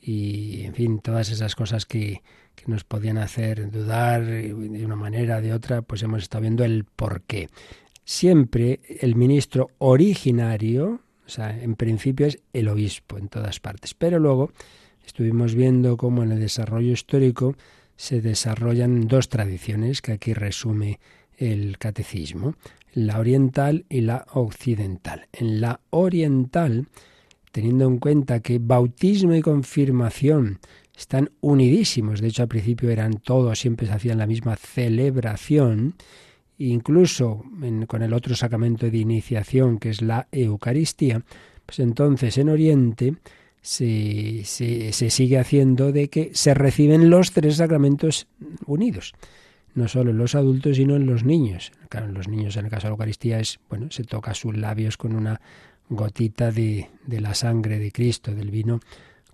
[0.00, 2.22] y, en fin, todas esas cosas que,
[2.56, 4.52] que nos podían hacer dudar de
[4.84, 7.48] una manera de otra, pues hemos estado viendo el por qué.
[8.04, 14.18] Siempre el ministro originario, o sea, en principio es el obispo en todas partes, pero
[14.18, 14.50] luego
[15.06, 17.54] estuvimos viendo cómo en el desarrollo histórico
[17.94, 20.98] se desarrollan dos tradiciones que aquí resume
[21.38, 22.56] el catecismo
[22.96, 25.28] la oriental y la occidental.
[25.34, 26.86] En la oriental,
[27.52, 30.60] teniendo en cuenta que bautismo y confirmación
[30.96, 35.94] están unidísimos, de hecho al principio eran todos, siempre se hacían la misma celebración,
[36.56, 37.44] incluso
[37.86, 41.22] con el otro sacramento de iniciación que es la Eucaristía,
[41.66, 43.16] pues entonces en Oriente
[43.60, 48.26] se, se sigue haciendo de que se reciben los tres sacramentos
[48.64, 49.12] unidos
[49.76, 51.70] no solo en los adultos, sino en los niños.
[51.92, 54.96] En los niños, en el caso de la Eucaristía, es, bueno, se toca sus labios
[54.96, 55.40] con una
[55.88, 58.80] gotita de, de la sangre de Cristo, del vino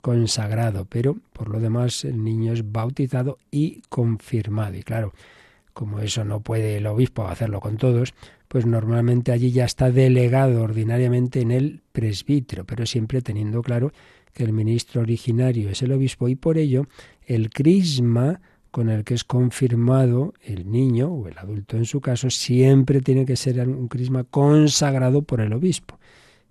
[0.00, 4.76] consagrado, pero por lo demás el niño es bautizado y confirmado.
[4.76, 5.12] Y claro,
[5.72, 8.12] como eso no puede el obispo hacerlo con todos,
[8.48, 13.92] pues normalmente allí ya está delegado ordinariamente en el presbítero, pero siempre teniendo claro
[14.34, 16.86] que el ministro originario es el obispo y por ello
[17.26, 18.40] el crisma
[18.72, 23.26] con el que es confirmado el niño o el adulto en su caso, siempre tiene
[23.26, 25.98] que ser un crisma consagrado por el obispo.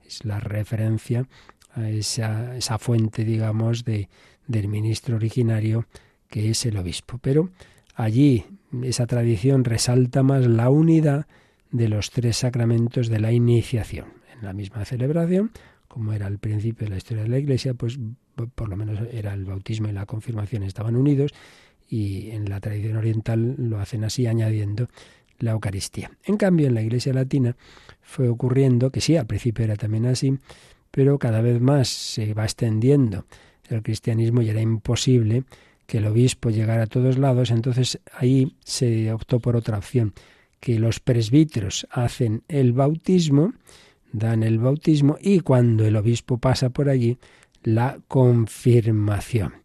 [0.06, 1.28] Es la referencia
[1.74, 4.08] a esa, esa fuente, digamos, de,
[4.48, 5.88] del ministro originario
[6.30, 7.18] que es el obispo.
[7.18, 7.50] Pero
[7.96, 8.46] allí
[8.84, 11.26] esa tradición resalta más la unidad
[11.72, 14.06] de los tres sacramentos de la iniciación.
[14.36, 15.52] En la misma celebración,
[15.88, 17.98] como era al principio de la historia de la Iglesia, pues
[18.56, 21.34] por lo menos era el bautismo y la confirmación estaban unidos
[21.92, 24.88] y en la tradición oriental lo hacen así añadiendo
[25.40, 26.10] la Eucaristía.
[26.24, 27.58] En cambio, en la Iglesia Latina
[28.02, 30.38] fue ocurriendo, que sí, al principio era también así,
[30.90, 33.26] pero cada vez más se va extendiendo
[33.68, 35.44] el cristianismo y era imposible
[35.86, 40.14] que el obispo llegara a todos lados, entonces ahí se optó por otra opción,
[40.62, 43.54] que los presbíteros hacen el bautismo,
[44.14, 47.18] dan el bautismo y cuando el obispo pasa por allí,
[47.64, 49.56] la confirmación.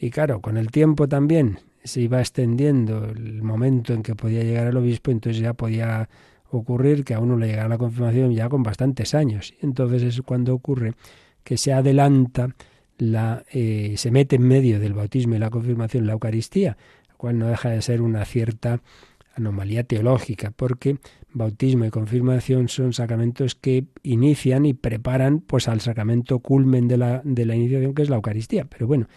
[0.00, 4.66] Y claro, con el tiempo también se iba extendiendo el momento en que podía llegar
[4.66, 6.08] el obispo, entonces ya podía
[6.50, 9.54] ocurrir que a uno le llegara la confirmación ya con bastantes años.
[9.60, 10.94] Entonces es cuando ocurre
[11.42, 12.54] que se adelanta,
[12.96, 16.76] la, eh, se mete en medio del bautismo y la confirmación la Eucaristía,
[17.10, 18.80] lo cual no deja de ser una cierta
[19.36, 20.98] anomalía teológica, porque
[21.32, 27.20] bautismo y confirmación son sacramentos que inician y preparan pues al sacramento culmen de la,
[27.24, 28.64] de la iniciación, que es la Eucaristía.
[28.64, 29.08] Pero bueno,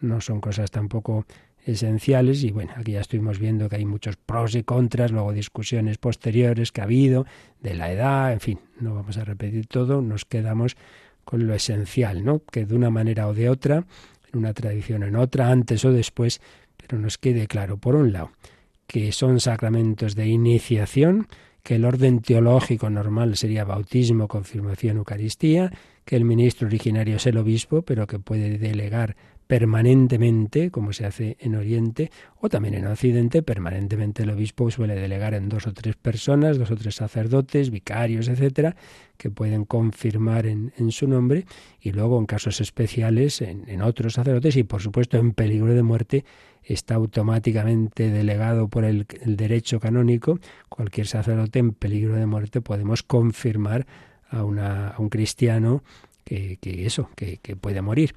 [0.00, 1.24] no son cosas tampoco
[1.64, 5.98] esenciales y bueno, aquí ya estuvimos viendo que hay muchos pros y contras, luego discusiones
[5.98, 7.26] posteriores que ha habido
[7.60, 10.76] de la edad, en fin, no vamos a repetir todo, nos quedamos
[11.24, 12.42] con lo esencial, ¿no?
[12.44, 13.86] Que de una manera o de otra,
[14.32, 16.40] en una tradición o en otra, antes o después,
[16.76, 18.32] pero nos quede claro, por un lado,
[18.86, 21.28] que son sacramentos de iniciación,
[21.62, 25.72] que el orden teológico normal sería bautismo, confirmación, Eucaristía,
[26.04, 29.16] que el ministro originario es el obispo, pero que puede delegar
[29.52, 35.34] permanentemente, como se hace en Oriente, o también en Occidente, permanentemente el obispo suele delegar
[35.34, 38.76] en dos o tres personas, dos o tres sacerdotes, vicarios, etcétera,
[39.18, 41.44] que pueden confirmar en, su nombre,
[41.82, 46.24] y luego en casos especiales en, otros sacerdotes, y por supuesto en peligro de muerte
[46.62, 50.40] está automáticamente delegado por el, derecho canónico,
[50.70, 53.86] cualquier sacerdote en peligro de muerte podemos confirmar
[54.30, 55.84] a, un cristiano
[56.24, 58.14] que, eso, que puede morir.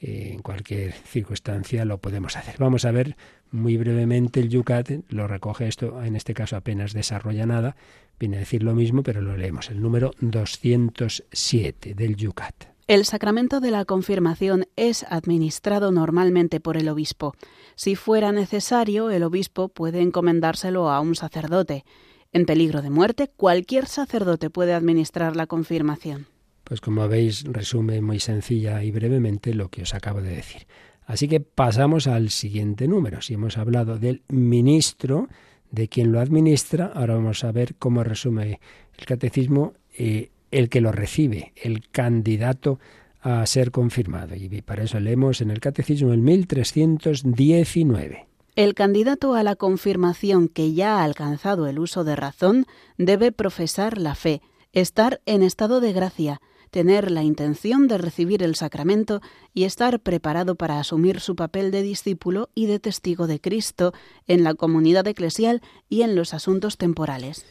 [0.00, 2.56] En cualquier circunstancia lo podemos hacer.
[2.58, 3.16] Vamos a ver
[3.50, 7.76] muy brevemente el Yucat, lo recoge esto, en este caso apenas desarrolla nada,
[8.18, 12.76] viene a decir lo mismo, pero lo leemos, el número 207 del Yucat.
[12.86, 17.34] El sacramento de la confirmación es administrado normalmente por el obispo.
[17.74, 21.84] Si fuera necesario, el obispo puede encomendárselo a un sacerdote.
[22.32, 26.28] En peligro de muerte, cualquier sacerdote puede administrar la confirmación.
[26.66, 30.66] Pues como veis, resume muy sencilla y brevemente lo que os acabo de decir.
[31.04, 33.22] Así que pasamos al siguiente número.
[33.22, 35.28] Si hemos hablado del ministro,
[35.70, 38.58] de quien lo administra, ahora vamos a ver cómo resume
[38.98, 42.80] el catecismo eh, el que lo recibe, el candidato
[43.20, 44.34] a ser confirmado.
[44.34, 48.26] Y para eso leemos en el catecismo el 1319.
[48.56, 52.66] El candidato a la confirmación que ya ha alcanzado el uso de razón
[52.98, 54.42] debe profesar la fe,
[54.72, 56.40] estar en estado de gracia,
[56.70, 59.20] tener la intención de recibir el sacramento
[59.54, 63.92] y estar preparado para asumir su papel de discípulo y de testigo de Cristo
[64.26, 67.44] en la comunidad eclesial y en los asuntos temporales.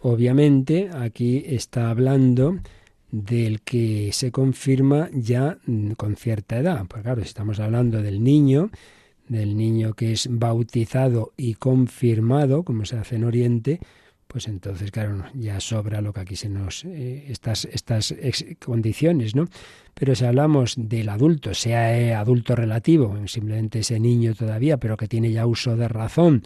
[0.00, 2.58] Obviamente aquí está hablando
[3.12, 6.84] del que se confirma ya mm, con cierta edad.
[6.88, 8.70] Pues claro, estamos hablando del niño,
[9.28, 13.80] del niño que es bautizado y confirmado, como se hace en Oriente,
[14.32, 16.86] pues entonces, claro, ya sobra lo que aquí se nos.
[16.86, 18.14] Eh, estas, estas
[18.64, 19.46] condiciones, ¿no?
[19.92, 25.06] Pero si hablamos del adulto, sea eh, adulto relativo, simplemente ese niño todavía, pero que
[25.06, 26.44] tiene ya uso de razón,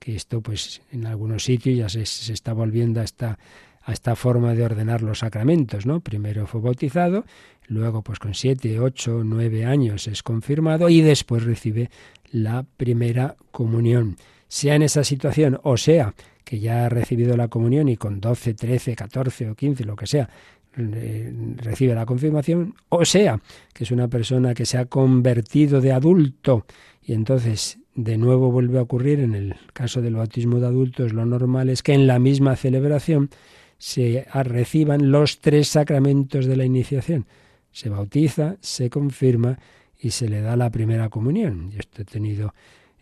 [0.00, 3.38] que esto, pues en algunos sitios ya se, está volviendo esta,
[3.84, 6.00] a esta forma de ordenar los sacramentos, ¿no?
[6.00, 7.24] Primero fue bautizado,
[7.68, 11.90] luego, pues con siete, ocho, nueve años es confirmado y después recibe
[12.32, 14.16] la primera comunión.
[14.48, 16.12] Sea en esa situación o sea
[16.44, 20.06] que ya ha recibido la comunión y con 12, 13, 14 o 15, lo que
[20.06, 20.28] sea,
[20.74, 23.40] recibe la confirmación, o sea,
[23.72, 26.64] que es una persona que se ha convertido de adulto
[27.02, 31.26] y entonces de nuevo vuelve a ocurrir en el caso del bautismo de adultos, lo
[31.26, 33.30] normal es que en la misma celebración
[33.78, 37.26] se reciban los tres sacramentos de la iniciación.
[37.72, 39.58] Se bautiza, se confirma
[39.98, 41.70] y se le da la primera comunión.
[41.70, 42.54] Yo he tenido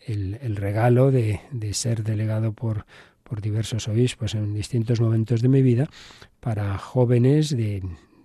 [0.07, 2.87] el, regalo de, de, ser delegado por,
[3.29, 5.89] por diversos obispos en distintos momentos de mi vida
[6.41, 7.83] para jóvenes de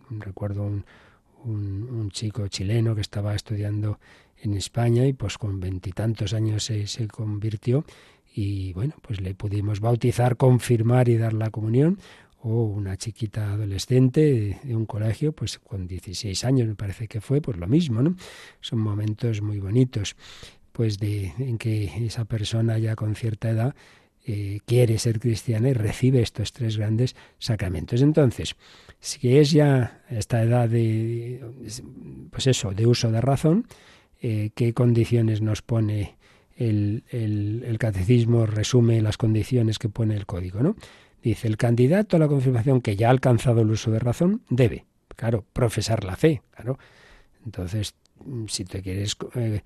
[0.09, 0.85] recuerdo un,
[1.45, 3.99] un, chico chileno que estaba estudiando
[4.37, 7.85] en España y pues con veintitantos años se, se, convirtió
[8.33, 11.99] y bueno pues le pudimos bautizar confirmar y dar la comunión
[12.41, 17.41] o una chiquita adolescente de, un colegio pues con 16 años me parece que fue
[17.41, 18.15] pues lo mismo no
[18.61, 20.15] son momentos muy bonitos
[20.71, 23.75] pues de en que esa persona ya con cierta edad
[24.25, 28.01] eh, quiere ser cristiana y recibe estos tres grandes sacramentos.
[28.01, 28.55] Entonces,
[28.99, 31.41] si es ya esta edad de,
[32.31, 33.67] pues eso, de uso de razón,
[34.21, 36.15] eh, ¿qué condiciones nos pone
[36.55, 37.03] el,
[37.77, 38.45] catecismo?
[38.45, 40.77] Resume las condiciones que pone el código, ¿no?
[41.21, 44.85] Dice, el candidato a la confirmación que ya ha alcanzado el uso de razón debe,
[45.17, 46.79] claro, profesar la fe, claro.
[47.45, 47.95] Entonces,
[48.47, 49.61] si te quieres eh,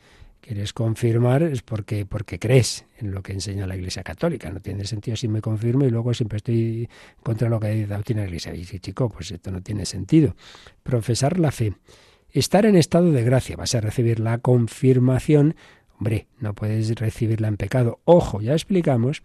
[0.48, 4.50] quieres confirmar es porque, porque crees en lo que enseña la Iglesia Católica.
[4.50, 6.90] No tiene sentido si me confirmo y luego siempre estoy
[7.22, 8.56] contra lo que dice la Iglesia.
[8.56, 10.38] Y chico, pues esto no tiene sentido.
[10.84, 11.74] Profesar la fe.
[12.32, 13.58] Estar en estado de gracia.
[13.58, 15.56] Vas a recibir la confirmación.
[16.00, 18.00] Hombre, no puedes recibirla en pecado.
[18.06, 19.24] Ojo, ya explicamos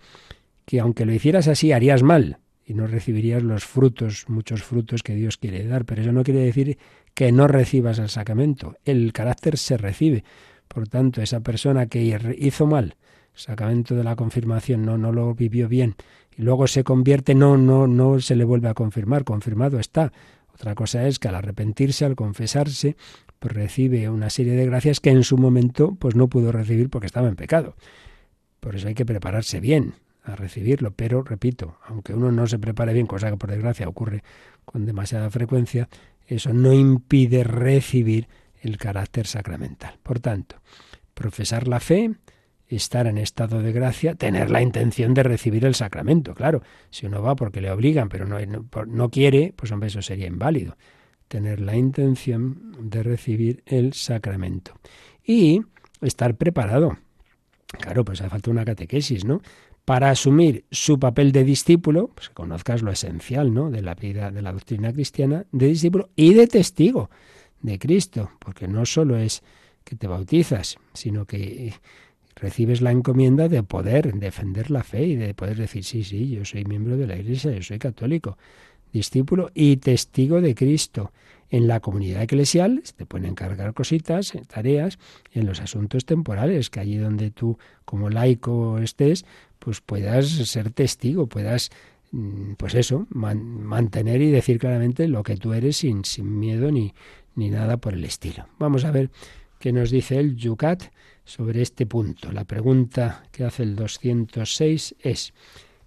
[0.65, 5.15] que aunque lo hicieras así, harías mal y no recibirías los frutos, muchos frutos que
[5.15, 5.85] Dios quiere dar.
[5.85, 6.79] Pero eso no quiere decir
[7.15, 8.75] que no recibas el sacramento.
[8.85, 10.25] El carácter se recibe.
[10.73, 12.97] Por tanto, esa persona que hizo mal,
[13.35, 15.97] el sacramento de la confirmación no, no lo vivió bien,
[16.35, 20.13] y luego se convierte, no, no, no se le vuelve a confirmar, confirmado está.
[20.55, 22.97] Otra cosa es que al arrepentirse, al confesarse,
[23.39, 27.07] pues recibe una serie de gracias que en su momento pues no pudo recibir porque
[27.07, 27.77] estaba en pecado.
[28.61, 29.95] Por eso hay que prepararse bien
[30.25, 34.23] a recibirlo, pero repito, aunque uno no se prepare bien, cosa que por desgracia ocurre
[34.65, 35.89] con demasiada frecuencia,
[36.27, 38.29] eso no impide recibir
[38.63, 39.99] el carácter sacramental.
[40.03, 40.57] Por tanto,
[41.15, 42.11] profesar la fe,
[42.69, 46.35] estar en estado de gracia, tener la intención de recibir el sacramento.
[46.35, 48.39] Claro, si uno va porque le obligan, pero no,
[48.87, 50.77] no, quiere, pues hombre, eso sería inválido.
[51.29, 54.79] Tener la intención de recibir el sacramento.
[55.25, 55.63] Y
[56.01, 56.99] estar preparado.
[57.81, 59.41] Claro, pues hace falta una catequesis, ¿no?
[59.85, 63.71] Para asumir su papel de discípulo, pues que conozcas lo esencial, ¿no?
[63.71, 67.11] De la vida, de la doctrina cristiana, de discípulo y de testigo
[67.63, 69.43] de Cristo, porque no solo es
[69.85, 71.75] que te bautizas, sino que
[72.37, 76.45] recibes la encomienda de poder defender la fe y de poder decir, sí, sí, yo
[76.45, 78.37] soy miembro de la Iglesia, yo soy católico,
[78.93, 81.13] discípulo y testigo de Cristo.
[81.51, 84.99] En la comunidad eclesial te pueden encargar cositas, tareas,
[85.33, 89.27] en los asuntos temporales, que allí donde tú como laico estés,
[89.59, 91.71] pues puedas ser testigo, puedas,
[92.11, 96.95] mm, pues eso, mantener y decir claramente lo que tú eres sin, sin miedo ni,
[97.35, 98.47] ni nada por el estilo.
[98.59, 99.11] Vamos a ver
[99.59, 100.85] qué nos dice el Yucat
[101.25, 102.33] sobre este punto.
[102.33, 105.33] La pregunta que hace el 206 es,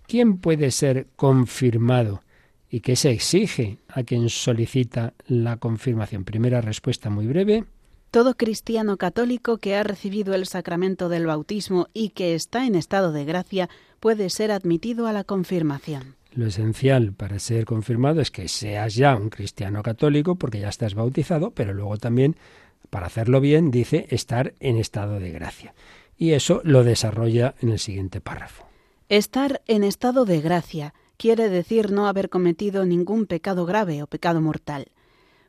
[0.08, 2.22] ¿quién puede ser confirmado
[2.70, 6.24] y qué se exige a quien solicita la confirmación?
[6.24, 7.66] Primera respuesta muy breve.
[8.12, 13.12] Todo cristiano católico que ha recibido el sacramento del bautismo y que está en estado
[13.12, 13.70] de gracia
[14.00, 16.16] puede ser admitido a la confirmación.
[16.36, 20.94] Lo esencial para ser confirmado es que seas ya un cristiano católico porque ya estás
[20.94, 22.36] bautizado, pero luego también
[22.90, 25.74] para hacerlo bien, dice estar en estado de gracia.
[26.18, 28.66] Y eso lo desarrolla en el siguiente párrafo.
[29.08, 34.42] Estar en estado de gracia quiere decir no haber cometido ningún pecado grave o pecado
[34.42, 34.92] mortal.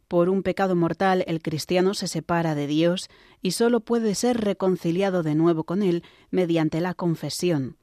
[0.07, 3.09] Por un pecado mortal el cristiano se separa de Dios
[3.43, 7.77] y sólo puede ser reconciliado de nuevo con Él mediante la confesión.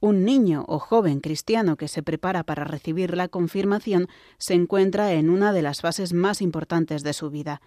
[0.00, 5.28] Un niño o joven cristiano que se prepara para recibir la confirmación se encuentra en
[5.28, 7.60] una de las fases más importantes de su vida.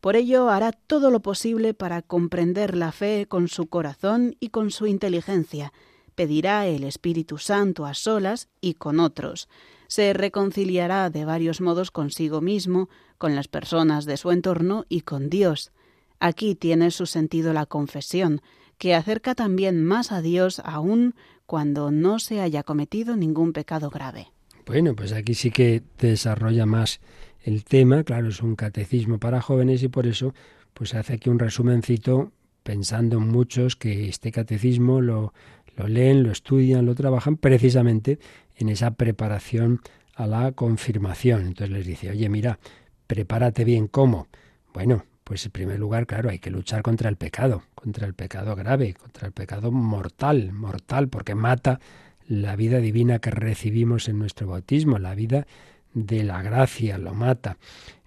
[0.00, 4.70] Por ello hará todo lo posible para comprender la fe con su corazón y con
[4.70, 5.72] su inteligencia.
[6.14, 9.48] Pedirá el Espíritu Santo a solas y con otros.
[9.88, 15.30] Se reconciliará de varios modos consigo mismo, con las personas de su entorno y con
[15.30, 15.72] Dios.
[16.20, 18.40] Aquí tiene su sentido la confesión,
[18.78, 21.14] que acerca también más a Dios aún
[21.46, 24.28] cuando no se haya cometido ningún pecado grave.
[24.66, 27.00] Bueno, pues aquí sí que desarrolla más
[27.42, 30.34] el tema, claro, es un catecismo para jóvenes y por eso
[30.74, 32.32] pues hace aquí un resumencito
[32.62, 35.34] pensando en muchos que este catecismo lo,
[35.76, 38.18] lo leen, lo estudian, lo trabajan precisamente
[38.56, 39.80] en esa preparación
[40.14, 41.46] a la confirmación.
[41.48, 42.58] Entonces les dice, oye, mira,
[43.06, 44.28] prepárate bien, ¿cómo?
[44.72, 48.54] Bueno, pues en primer lugar, claro, hay que luchar contra el pecado, contra el pecado
[48.54, 51.80] grave, contra el pecado mortal, mortal, porque mata
[52.28, 55.46] la vida divina que recibimos en nuestro bautismo, la vida
[55.94, 57.56] de la gracia, lo mata.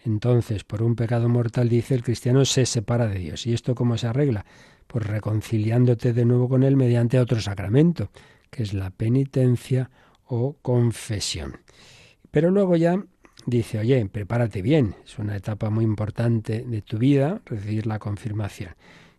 [0.03, 3.47] Entonces, por un pecado mortal, dice el cristiano, se separa de Dios.
[3.47, 4.45] ¿Y esto cómo se arregla?
[4.85, 8.11] Pues reconciliándote de nuevo con Él mediante otro sacramento,
[8.51, 9.89] que es la penitencia
[10.25, 11.57] o confesión.
[12.29, 13.03] Pero luego ya
[13.45, 18.71] dice, oye, prepárate bien, es una etapa muy importante de tu vida, recibir la confirmación.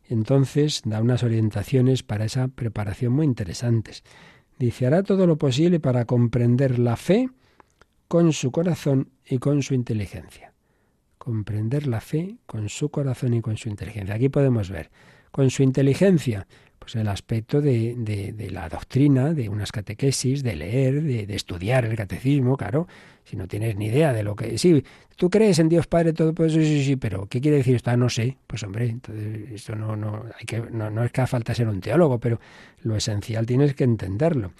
[0.08, 4.04] Entonces da unas orientaciones para esa preparación muy interesantes.
[4.58, 7.28] Dice, hará todo lo posible para comprender la fe,
[8.08, 10.52] con su corazón y con su inteligencia.
[11.18, 14.14] Comprender la fe con su corazón y con su inteligencia.
[14.14, 14.90] Aquí podemos ver,
[15.32, 16.46] con su inteligencia,
[16.86, 21.96] pues el aspecto de, de, la doctrina, de unas catequesis, de leer, de, estudiar el
[21.96, 22.86] catecismo, claro,
[23.24, 24.56] si no tienes ni idea de lo que...
[24.56, 24.84] Sí,
[25.16, 27.90] tú crees en Dios Padre todo, pues sí, sí, sí, pero ¿qué quiere decir esto?
[27.90, 28.36] Ah, no sé.
[28.46, 31.66] Pues hombre, entonces esto no, no, hay que, no, no es que haga falta ser
[31.66, 32.38] un teólogo, pero
[32.82, 34.52] lo esencial tienes que entenderlo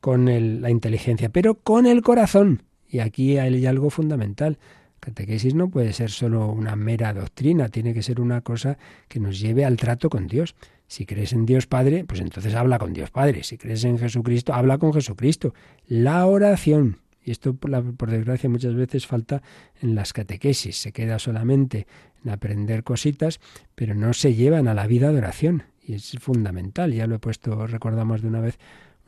[0.00, 2.62] con la inteligencia, pero con el corazón.
[2.88, 4.58] Y aquí hay algo fundamental.
[5.00, 9.38] Catequesis no puede ser solo una mera doctrina, tiene que ser una cosa que nos
[9.38, 10.54] lleve al trato con Dios.
[10.86, 13.42] Si crees en Dios Padre, pues entonces habla con Dios Padre.
[13.42, 15.54] Si crees en Jesucristo, habla con Jesucristo.
[15.86, 16.98] La oración.
[17.24, 19.42] Y esto, por, por desgracia, muchas veces falta
[19.80, 20.76] en las catequesis.
[20.76, 21.86] Se queda solamente
[22.22, 23.40] en aprender cositas,
[23.74, 25.64] pero no se llevan a la vida de oración.
[25.82, 26.92] Y es fundamental.
[26.92, 28.58] Ya lo he puesto, recordamos de una vez,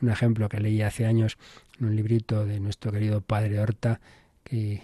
[0.01, 1.37] un ejemplo que leí hace años
[1.79, 3.99] en un librito de nuestro querido padre Horta,
[4.43, 4.81] que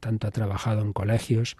[0.00, 1.56] tanto ha trabajado en colegios,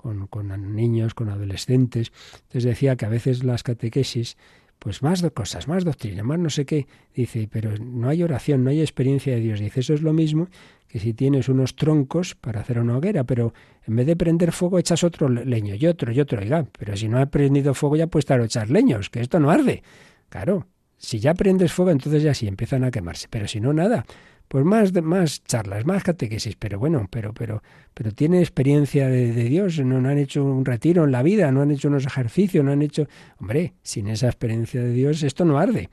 [0.00, 2.10] con, con, niños, con adolescentes.
[2.32, 4.38] Entonces decía que a veces las catequesis,
[4.78, 8.70] pues más cosas, más doctrina, más no sé qué, dice, pero no hay oración, no
[8.70, 9.60] hay experiencia de Dios.
[9.60, 10.48] Dice, eso es lo mismo
[10.88, 13.52] que si tienes unos troncos para hacer una hoguera, pero
[13.86, 17.06] en vez de prender fuego echas otro leño y otro y otro, oiga, pero si
[17.06, 19.82] no ha prendido fuego ya puedes estar echar leños, que esto no arde.
[20.30, 24.04] Claro, si ya prendes fuego entonces ya sí empiezan a quemarse, pero si no nada,
[24.50, 27.62] pues más más charlas, más catequesis, pero bueno, pero pero
[27.94, 31.70] pero tiene experiencia de, Dios, no, han hecho un retiro en la vida, no han
[31.70, 33.06] hecho unos ejercicios, no han hecho,
[33.38, 35.88] hombre, sin esa experiencia de Dios esto no arde.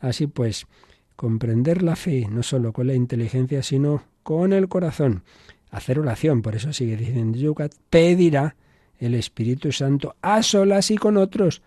[0.00, 0.66] Así pues,
[1.16, 5.22] comprender la fe no solo con la inteligencia, sino con el corazón.
[5.70, 8.54] Hacer oración, por eso sigue diciendo Yucat, pedirá
[8.98, 11.62] el Espíritu Santo a solas y con otros.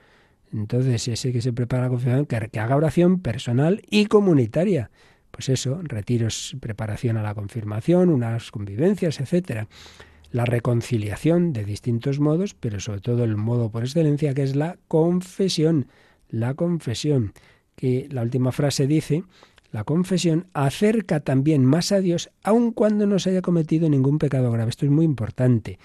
[0.54, 4.92] Entonces, ese que se prepara la confesión, que haga oración personal y comunitaria.
[5.38, 9.68] Pues eso, retiros, preparación a la confirmación, unas convivencias, etcétera.
[10.32, 14.80] La reconciliación de distintos modos, pero sobre todo el modo por excelencia que es la
[14.88, 15.90] confesión.
[16.28, 17.34] La confesión,
[17.76, 19.26] que la última frase dice
[19.72, 24.52] la confesión acerca también más a Dios, aun cuando no se haya cometido ningún pecado
[24.52, 24.72] grave.
[24.72, 25.78] Esto es muy importante.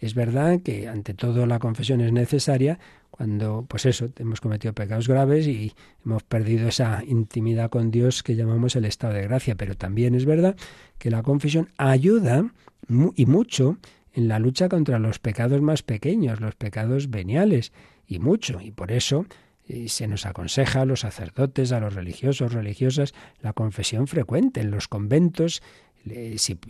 [0.00, 2.78] Es verdad que ante todo la confesión es necesaria
[3.10, 5.72] cuando, pues eso, hemos cometido pecados graves y
[6.04, 9.54] hemos perdido esa intimidad con Dios que llamamos el estado de gracia.
[9.56, 10.56] Pero también es verdad
[10.98, 12.52] que la confesión ayuda
[13.16, 13.78] y mucho
[14.12, 17.72] en la lucha contra los pecados más pequeños, los pecados veniales,
[18.06, 18.60] y mucho.
[18.60, 19.26] Y por eso
[19.68, 24.70] y se nos aconseja a los sacerdotes, a los religiosos, religiosas, la confesión frecuente en
[24.70, 25.62] los conventos,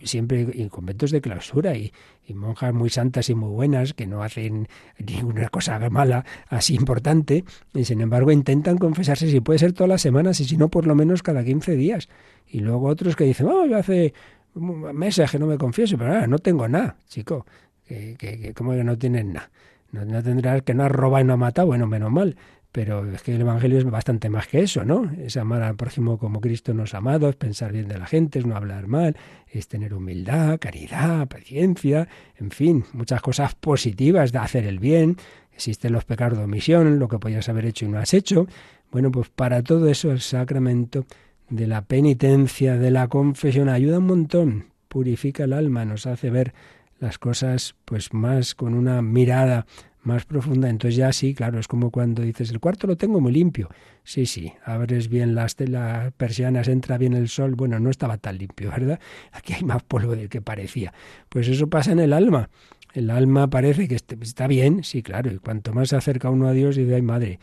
[0.03, 1.91] siempre en conventos de clausura y,
[2.33, 4.67] monjas muy santas y muy buenas que no hacen
[4.99, 10.01] ninguna cosa mala así importante y sin embargo intentan confesarse si puede ser todas las
[10.03, 12.07] semanas y si no por lo menos cada 15 días.
[12.47, 14.13] Y luego otros que dicen oh yo hace
[14.53, 17.45] meses que no me confieso pero no tengo nada chico
[17.87, 19.49] que, que, como que no tienen nada
[19.91, 21.67] no, no tendrás que no has robado y no has matado.
[21.67, 22.35] Bueno menos mal
[22.71, 25.11] pero es que el Evangelio es bastante más que eso, ¿no?
[25.17, 28.39] Es amar al prójimo como Cristo nos ha amado, es pensar bien de la gente,
[28.39, 29.17] es no hablar mal,
[29.47, 32.07] es tener humildad, caridad, paciencia,
[32.37, 35.17] en fin, muchas cosas positivas de hacer el bien.
[35.51, 38.47] Existen los pecados de omisión, lo que podías haber hecho y no has hecho.
[38.91, 41.05] Bueno, pues para todo eso el sacramento
[41.49, 46.53] de la penitencia, de la confesión, ayuda un montón, purifica el alma, nos hace ver
[46.99, 49.65] las cosas pues más con una mirada
[50.09, 50.69] más profunda.
[50.69, 53.69] Entonces ya sí, claro, es como cuando dices, el cuarto lo tengo muy limpio.
[54.03, 57.55] Sí, sí, abres bien las, las persianas, entra bien el sol.
[57.55, 58.99] Bueno, no estaba tan limpio, ¿verdad?
[59.31, 60.93] Aquí hay más polvo del que parecía.
[61.29, 62.49] Pues eso pasa en el alma.
[62.93, 66.53] El alma parece que está bien, sí, claro, y cuanto más se acerca uno a
[66.53, 67.39] Dios, dice, ay madre,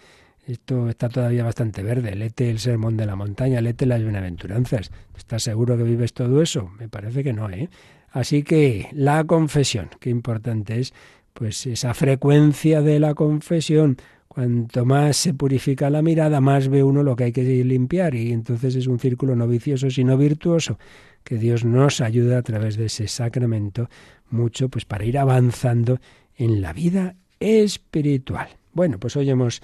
[0.46, 2.14] esto está todavía bastante verde.
[2.14, 4.92] Lete el sermón de la montaña, lete las bienaventuranzas.
[5.16, 6.70] ¿Estás seguro que vives todo eso?
[6.78, 7.68] Me parece que no, ¿eh?
[8.10, 10.94] Así que la confesión, qué importante es
[11.36, 17.02] pues esa frecuencia de la confesión, cuanto más se purifica la mirada, más ve uno
[17.02, 20.78] lo que hay que limpiar y entonces es un círculo no vicioso, sino virtuoso,
[21.22, 23.90] que Dios nos ayuda a través de ese sacramento
[24.30, 26.00] mucho pues para ir avanzando
[26.36, 28.48] en la vida espiritual.
[28.72, 29.60] Bueno, pues hoy hemos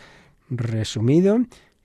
[0.50, 1.38] resumido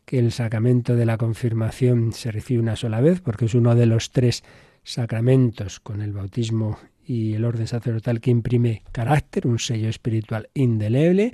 [0.04, 3.86] que el sacramento de la confirmación se recibe una sola vez porque es uno de
[3.86, 4.44] los tres
[4.84, 6.78] sacramentos con el bautismo
[7.08, 11.34] y el orden sacerdotal que imprime carácter, un sello espiritual indeleble.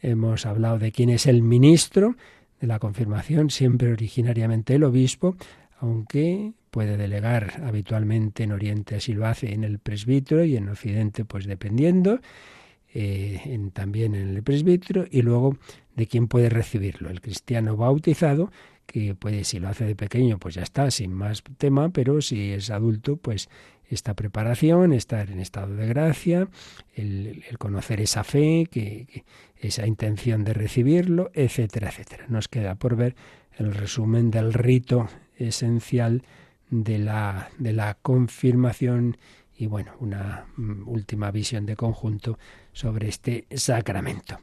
[0.00, 2.16] Hemos hablado de quién es el ministro
[2.58, 5.36] de la confirmación, siempre originariamente el obispo,
[5.78, 11.26] aunque puede delegar habitualmente en Oriente, así lo hace en el presbítero y en Occidente,
[11.26, 12.20] pues dependiendo,
[12.94, 15.56] eh, también en el presbítero, y luego
[15.96, 17.10] de quién puede recibirlo.
[17.10, 18.50] El cristiano bautizado,
[18.90, 22.52] que puede, si lo hace de pequeño, pues ya está, sin más tema, pero si
[22.52, 23.48] es adulto, pues
[23.88, 26.48] esta preparación, estar en estado de gracia,
[26.94, 29.24] el, conocer esa fe, que,
[29.56, 32.26] esa intención de recibirlo, etcétera, etcétera.
[32.28, 33.14] Nos queda por ver
[33.58, 36.22] el resumen del rito esencial
[36.70, 39.16] de la, de la confirmación
[39.56, 42.38] y bueno, una mm, última visión de conjunto
[42.72, 44.38] sobre este sacramento.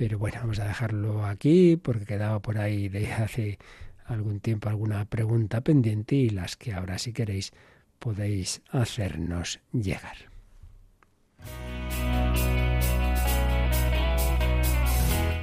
[0.00, 3.58] Pero bueno, vamos a dejarlo aquí porque quedaba por ahí de hace
[4.06, 7.52] algún tiempo alguna pregunta pendiente y las que ahora si queréis
[7.98, 10.16] podéis hacernos llegar.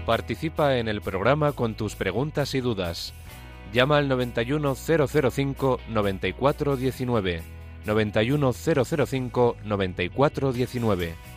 [0.07, 3.13] Participa en el programa con tus preguntas y dudas.
[3.71, 5.79] Llama al 91005
[9.63, 11.36] 9419.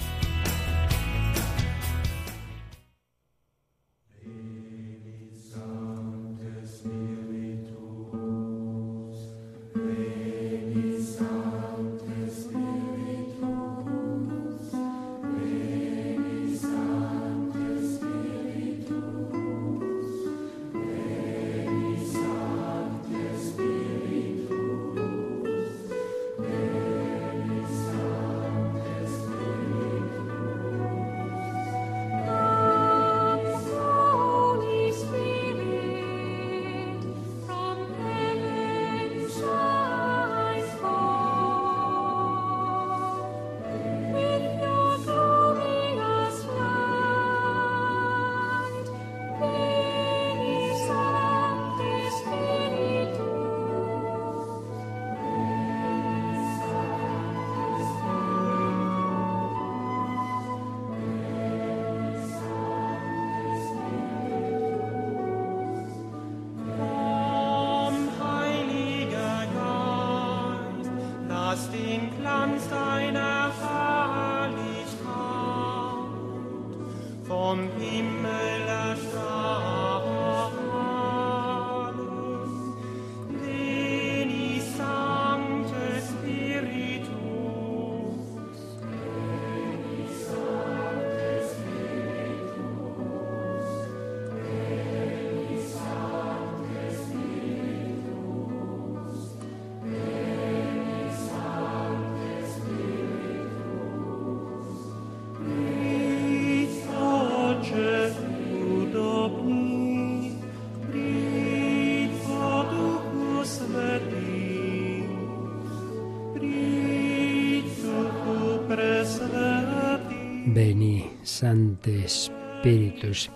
[120.53, 123.29] Veni, Santo Espíritus.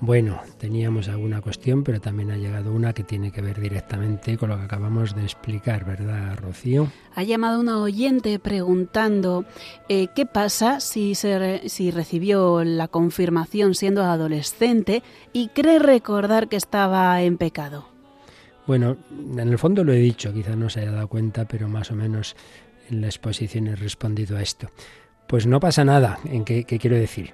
[0.00, 4.48] Bueno, teníamos alguna cuestión, pero también ha llegado una que tiene que ver directamente con
[4.48, 6.90] lo que acabamos de explicar, ¿verdad, Rocío?
[7.14, 9.44] Ha llamado una oyente preguntando
[9.88, 16.56] eh, qué pasa si, se si recibió la confirmación siendo adolescente y cree recordar que
[16.56, 17.86] estaba en pecado.
[18.66, 21.92] Bueno, en el fondo lo he dicho, quizá no se haya dado cuenta, pero más
[21.92, 22.34] o menos
[22.90, 24.68] en la exposición he respondido a esto.
[25.26, 27.32] Pues no pasa nada, ¿en qué, quiero decir?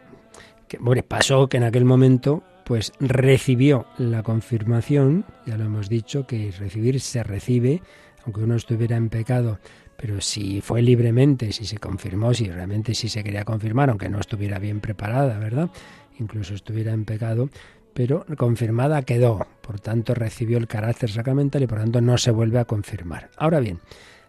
[0.69, 6.27] Que, bueno, pasó que en aquel momento pues recibió la confirmación, ya lo hemos dicho,
[6.27, 7.83] que recibir se recibe,
[8.25, 9.59] aunque uno estuviera en pecado,
[9.97, 14.21] pero si fue libremente, si se confirmó, si realmente si se quería confirmar, aunque no
[14.21, 15.71] estuviera bien preparada, ¿verdad?
[16.19, 17.49] Incluso estuviera en pecado,
[17.95, 22.61] pero confirmada quedó, por tanto recibió el carácter sacramental y por tanto no se vuelve
[22.61, 23.31] a confirmar.
[23.37, 23.81] Ahora bien,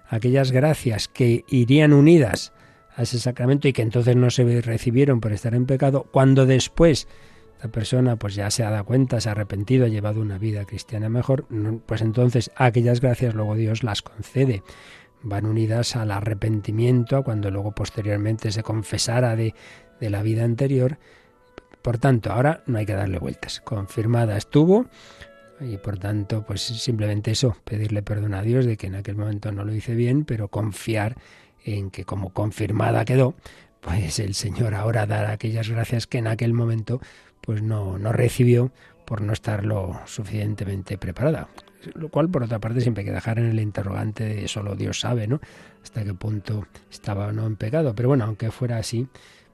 [0.08, 2.52] aquellas gracias que irían unidas
[3.04, 7.08] ese sacramento y que entonces no se recibieron por estar en pecado, cuando después
[7.62, 10.66] la persona pues ya se ha dado cuenta, se ha arrepentido, ha llevado una vida
[10.66, 11.46] cristiana mejor,
[11.86, 14.64] pues entonces aquellas gracias luego Dios las concede.
[15.22, 19.54] Van unidas al arrepentimiento, a cuando luego posteriormente se confesara de,
[20.00, 20.98] de la vida anterior.
[21.82, 23.60] Por tanto, ahora no hay que darle vueltas.
[23.60, 24.86] Confirmada estuvo
[25.60, 29.52] y por tanto, pues simplemente eso, pedirle perdón a Dios de que en aquel momento
[29.52, 31.18] no lo hice bien, pero confiar
[31.66, 33.36] en que como confirmada quedó,
[33.82, 37.00] pues el Señor ahora dará aquellas gracias que en aquel momento
[37.42, 38.72] pues no, no recibió
[39.06, 41.48] por no estar lo suficientemente preparada.
[41.96, 45.00] Lo cual, por otra parte, siempre hay que dejar en el interrogante de solo Dios
[45.00, 45.40] sabe, ¿no?
[45.82, 47.96] Hasta qué punto estaba o no en pecado.
[47.96, 49.08] Pero bueno, aunque fuera así,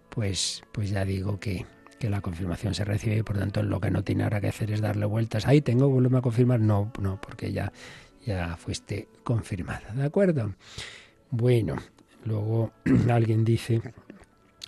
[0.09, 1.65] pues, pues ya digo que,
[1.99, 4.71] que la confirmación se recibe y por tanto lo que no tiene ahora que hacer
[4.71, 5.47] es darle vueltas.
[5.47, 6.59] Ahí tengo, vuelvo a confirmar.
[6.59, 7.71] No, no, porque ya,
[8.25, 9.93] ya fuiste confirmada.
[9.93, 10.55] ¿De acuerdo?
[11.29, 11.75] Bueno,
[12.25, 12.73] luego
[13.09, 13.81] alguien dice,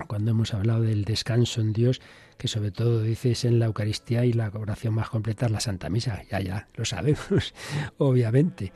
[0.08, 2.02] cuando hemos hablado del descanso en Dios,
[2.38, 5.90] que sobre todo dices en la Eucaristía y la oración más completa es la Santa
[5.90, 6.22] Misa.
[6.30, 7.54] Ya, ya, lo sabemos,
[7.98, 8.72] obviamente.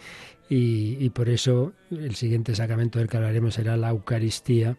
[0.50, 4.76] Y, por eso el siguiente sacramento del que hablaremos será la Eucaristía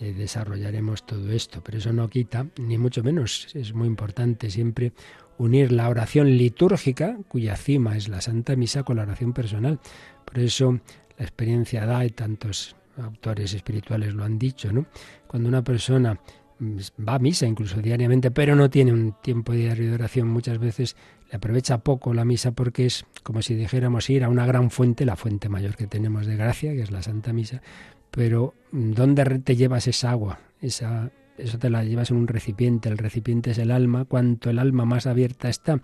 [0.00, 1.60] y desarrollaremos todo esto.
[1.64, 4.92] Pero eso no quita, ni mucho menos, es muy importante siempre
[5.36, 9.80] unir la oración litúrgica, cuya cima es la Santa Misa, con la oración personal.
[10.24, 10.78] Por eso
[11.16, 14.86] la experiencia da, y tantos autores espirituales lo han dicho, ¿no?
[15.26, 16.18] Cuando una persona
[16.60, 20.96] va a misa incluso diariamente, pero no tiene un tiempo diario de oración, muchas veces
[21.30, 25.04] le aprovecha poco la misa porque es como si dijéramos ir a una gran fuente,
[25.04, 27.62] la fuente mayor que tenemos de gracia, que es la Santa Misa,
[28.10, 30.40] pero ¿dónde te llevas esa agua?
[30.60, 34.58] Esa, eso te la llevas en un recipiente, el recipiente es el alma, cuanto el
[34.58, 35.80] alma más abierta está,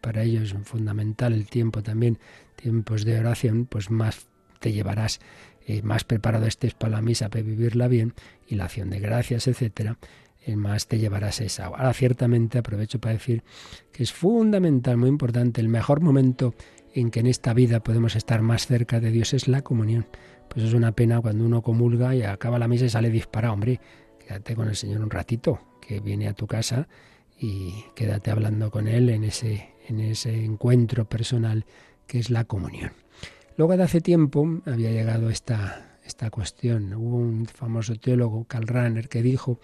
[0.00, 2.18] para ello es fundamental el tiempo también,
[2.54, 4.28] tiempos de oración, pues más
[4.60, 5.20] te llevarás
[5.66, 8.14] eh, más preparado estés para la misa, para vivirla bien,
[8.46, 9.98] y la acción de gracias, etcétera,
[10.44, 11.66] eh, más te llevarás esa.
[11.66, 13.42] Ahora, ciertamente, aprovecho para decir
[13.92, 16.54] que es fundamental, muy importante, el mejor momento
[16.94, 20.06] en que en esta vida podemos estar más cerca de Dios es la comunión.
[20.48, 23.54] Pues es una pena cuando uno comulga y acaba la misa y sale disparado.
[23.54, 23.80] Hombre,
[24.20, 26.88] quédate con el Señor un ratito, que viene a tu casa
[27.38, 31.66] y quédate hablando con Él en ese, en ese encuentro personal
[32.06, 32.92] que es la comunión.
[33.56, 36.92] Luego de hace tiempo había llegado esta, esta cuestión.
[36.92, 39.58] Hubo un famoso teólogo, Karl Rahner, que dijo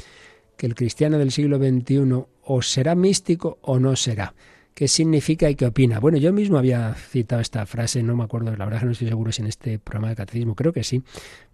[0.57, 4.35] que el cristiano del siglo XXI o será místico o no será.
[4.75, 6.01] ¿Qué significa y qué opina?
[6.01, 9.31] Bueno, yo mismo había citado esta frase, no me acuerdo, la verdad no estoy seguro
[9.31, 11.03] si en este programa de catecismo, creo que sí.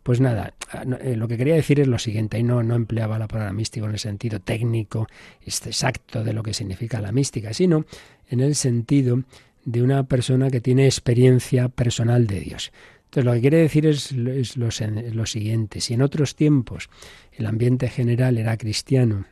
[0.04, 0.54] Pues nada,
[1.00, 3.86] eh, lo que quería decir es lo siguiente, y no, no empleaba la palabra místico
[3.86, 5.08] en el sentido técnico,
[5.44, 7.86] exacto de lo que significa la mística, sino
[8.28, 9.24] en el sentido
[9.68, 12.72] de una persona que tiene experiencia personal de Dios.
[13.04, 14.12] Entonces lo que quiere decir es,
[14.56, 16.88] lo, siguiente, si en otros tiempos
[17.32, 19.26] el ambiente general era cristiano,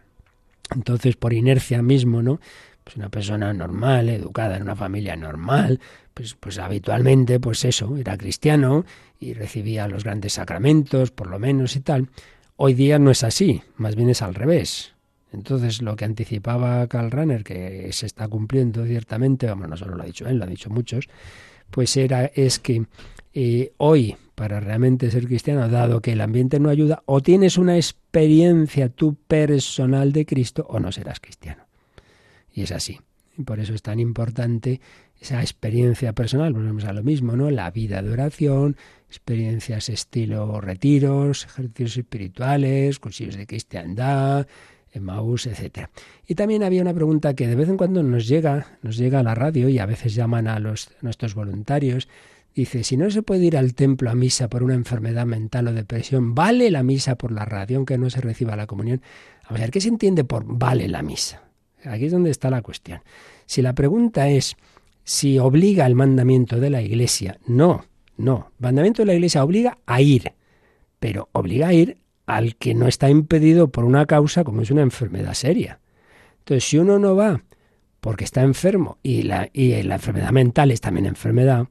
[0.74, 2.38] entonces por inercia mismo, ¿no?
[2.84, 5.80] Pues una persona normal, educada en una familia normal,
[6.12, 8.84] pues, pues habitualmente, pues eso, era cristiano
[9.18, 12.10] y recibía los grandes sacramentos, por lo menos y tal.
[12.56, 14.95] Hoy día no es así, más bien es al revés.
[15.36, 20.02] Entonces, lo que anticipaba Karl Rahner, que se está cumpliendo ciertamente, vamos, no solo lo
[20.02, 21.08] ha dicho él, lo ha dicho muchos,
[21.70, 22.86] pues era, es que
[23.34, 27.76] eh, hoy, para realmente ser cristiano, dado que el ambiente no ayuda, o tienes una
[27.76, 31.66] experiencia tú personal de Cristo o no serás cristiano.
[32.52, 32.98] Y es así.
[33.36, 34.80] Y por eso es tan importante
[35.20, 36.54] esa experiencia personal.
[36.54, 37.50] Volvemos a lo mismo, ¿no?
[37.50, 38.76] La vida de oración,
[39.08, 44.46] experiencias estilo retiros, ejercicios espirituales, cursillos de cristiandad,
[45.00, 45.90] Maús, etcétera.
[46.26, 49.22] Y también había una pregunta que de vez en cuando nos llega, nos llega a
[49.22, 52.08] la radio y a veces llaman a los nuestros voluntarios
[52.56, 55.74] Dice, si no se puede ir al templo a misa por una enfermedad mental o
[55.74, 59.02] depresión, ¿vale la misa por la radio aunque no se reciba la comunión?
[59.44, 61.42] A ver, ¿qué se entiende por vale la misa?
[61.84, 63.02] Aquí es donde está la cuestión.
[63.44, 64.56] Si la pregunta es
[65.04, 67.84] si obliga el mandamiento de la Iglesia, no,
[68.16, 68.52] no.
[68.58, 70.32] El mandamiento de la Iglesia obliga a ir,
[70.98, 74.82] pero obliga a ir al que no está impedido por una causa como es una
[74.82, 75.80] enfermedad seria.
[76.40, 77.42] Entonces, si uno no va
[78.00, 81.66] porque está enfermo y la, y la enfermedad mental es también enfermedad,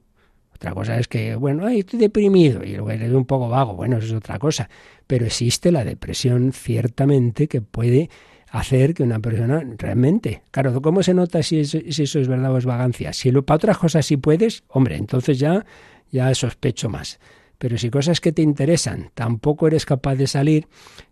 [0.56, 4.06] otra cosa es que, bueno, estoy deprimido y luego eres un poco vago, bueno, eso
[4.06, 4.70] es otra cosa.
[5.06, 8.08] Pero existe la depresión ciertamente que puede
[8.50, 12.52] hacer que una persona realmente, claro, ¿cómo se nota si eso, si eso es verdad
[12.52, 13.12] o es vagancia?
[13.12, 15.66] Si lo, para otras cosas sí puedes, hombre, entonces ya,
[16.10, 17.20] ya sospecho más.
[17.58, 20.68] Pero si cosas que te interesan tampoco eres capaz de salir,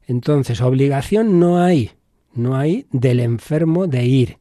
[0.06, 1.92] entonces obligación no hay,
[2.34, 4.38] no hay del enfermo de ir.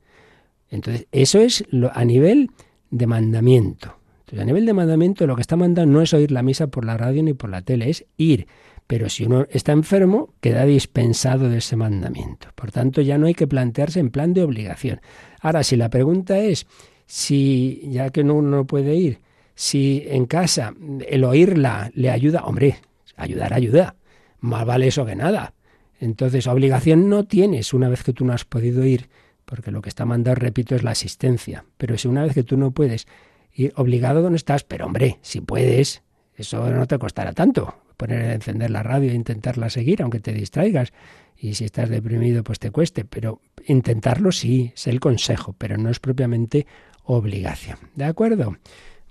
[0.69, 2.49] Entonces, eso es lo, a nivel
[2.89, 3.95] de mandamiento.
[4.21, 6.83] Entonces, a nivel de mandamiento, lo que está mandando no es oír la misa por
[6.83, 8.47] la radio ni por la tele, es ir.
[8.87, 12.49] Pero si uno está enfermo, queda dispensado de ese mandamiento.
[12.55, 14.99] Por tanto, ya no hay que plantearse en plan de obligación.
[15.41, 16.65] Ahora, si la pregunta es
[17.05, 19.19] si, ya que uno no puede ir,
[19.63, 20.73] si en casa
[21.07, 22.79] el oírla le ayuda, hombre,
[23.15, 23.95] ayudar ayuda.
[24.41, 25.53] Más vale eso que nada.
[26.01, 29.07] Entonces, obligación no tienes una vez que tú no has podido ir,
[29.45, 31.63] porque lo que está mandado, repito, es la asistencia.
[31.77, 33.07] Pero si una vez que tú no puedes
[33.53, 36.03] ir obligado donde estás, pero hombre, si puedes,
[36.35, 40.91] eso no te costará tanto poner encender la radio e intentarla seguir, aunque te distraigas.
[41.37, 43.05] Y si estás deprimido, pues te cueste.
[43.05, 46.67] Pero intentarlo sí, es el consejo, pero no es propiamente
[47.05, 47.77] obligación.
[47.95, 48.57] ¿De acuerdo?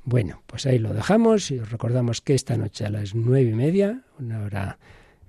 [0.05, 3.55] Bueno, pues ahí lo dejamos y os recordamos que esta noche a las nueve y
[3.55, 4.79] media, una hora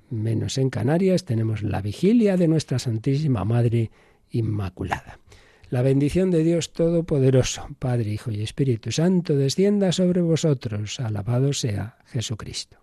[0.09, 3.91] menos en Canarias, tenemos la vigilia de nuestra Santísima Madre
[4.31, 5.19] Inmaculada.
[5.69, 10.99] La bendición de Dios Todopoderoso, Padre, Hijo y Espíritu Santo, descienda sobre vosotros.
[10.99, 12.82] Alabado sea Jesucristo.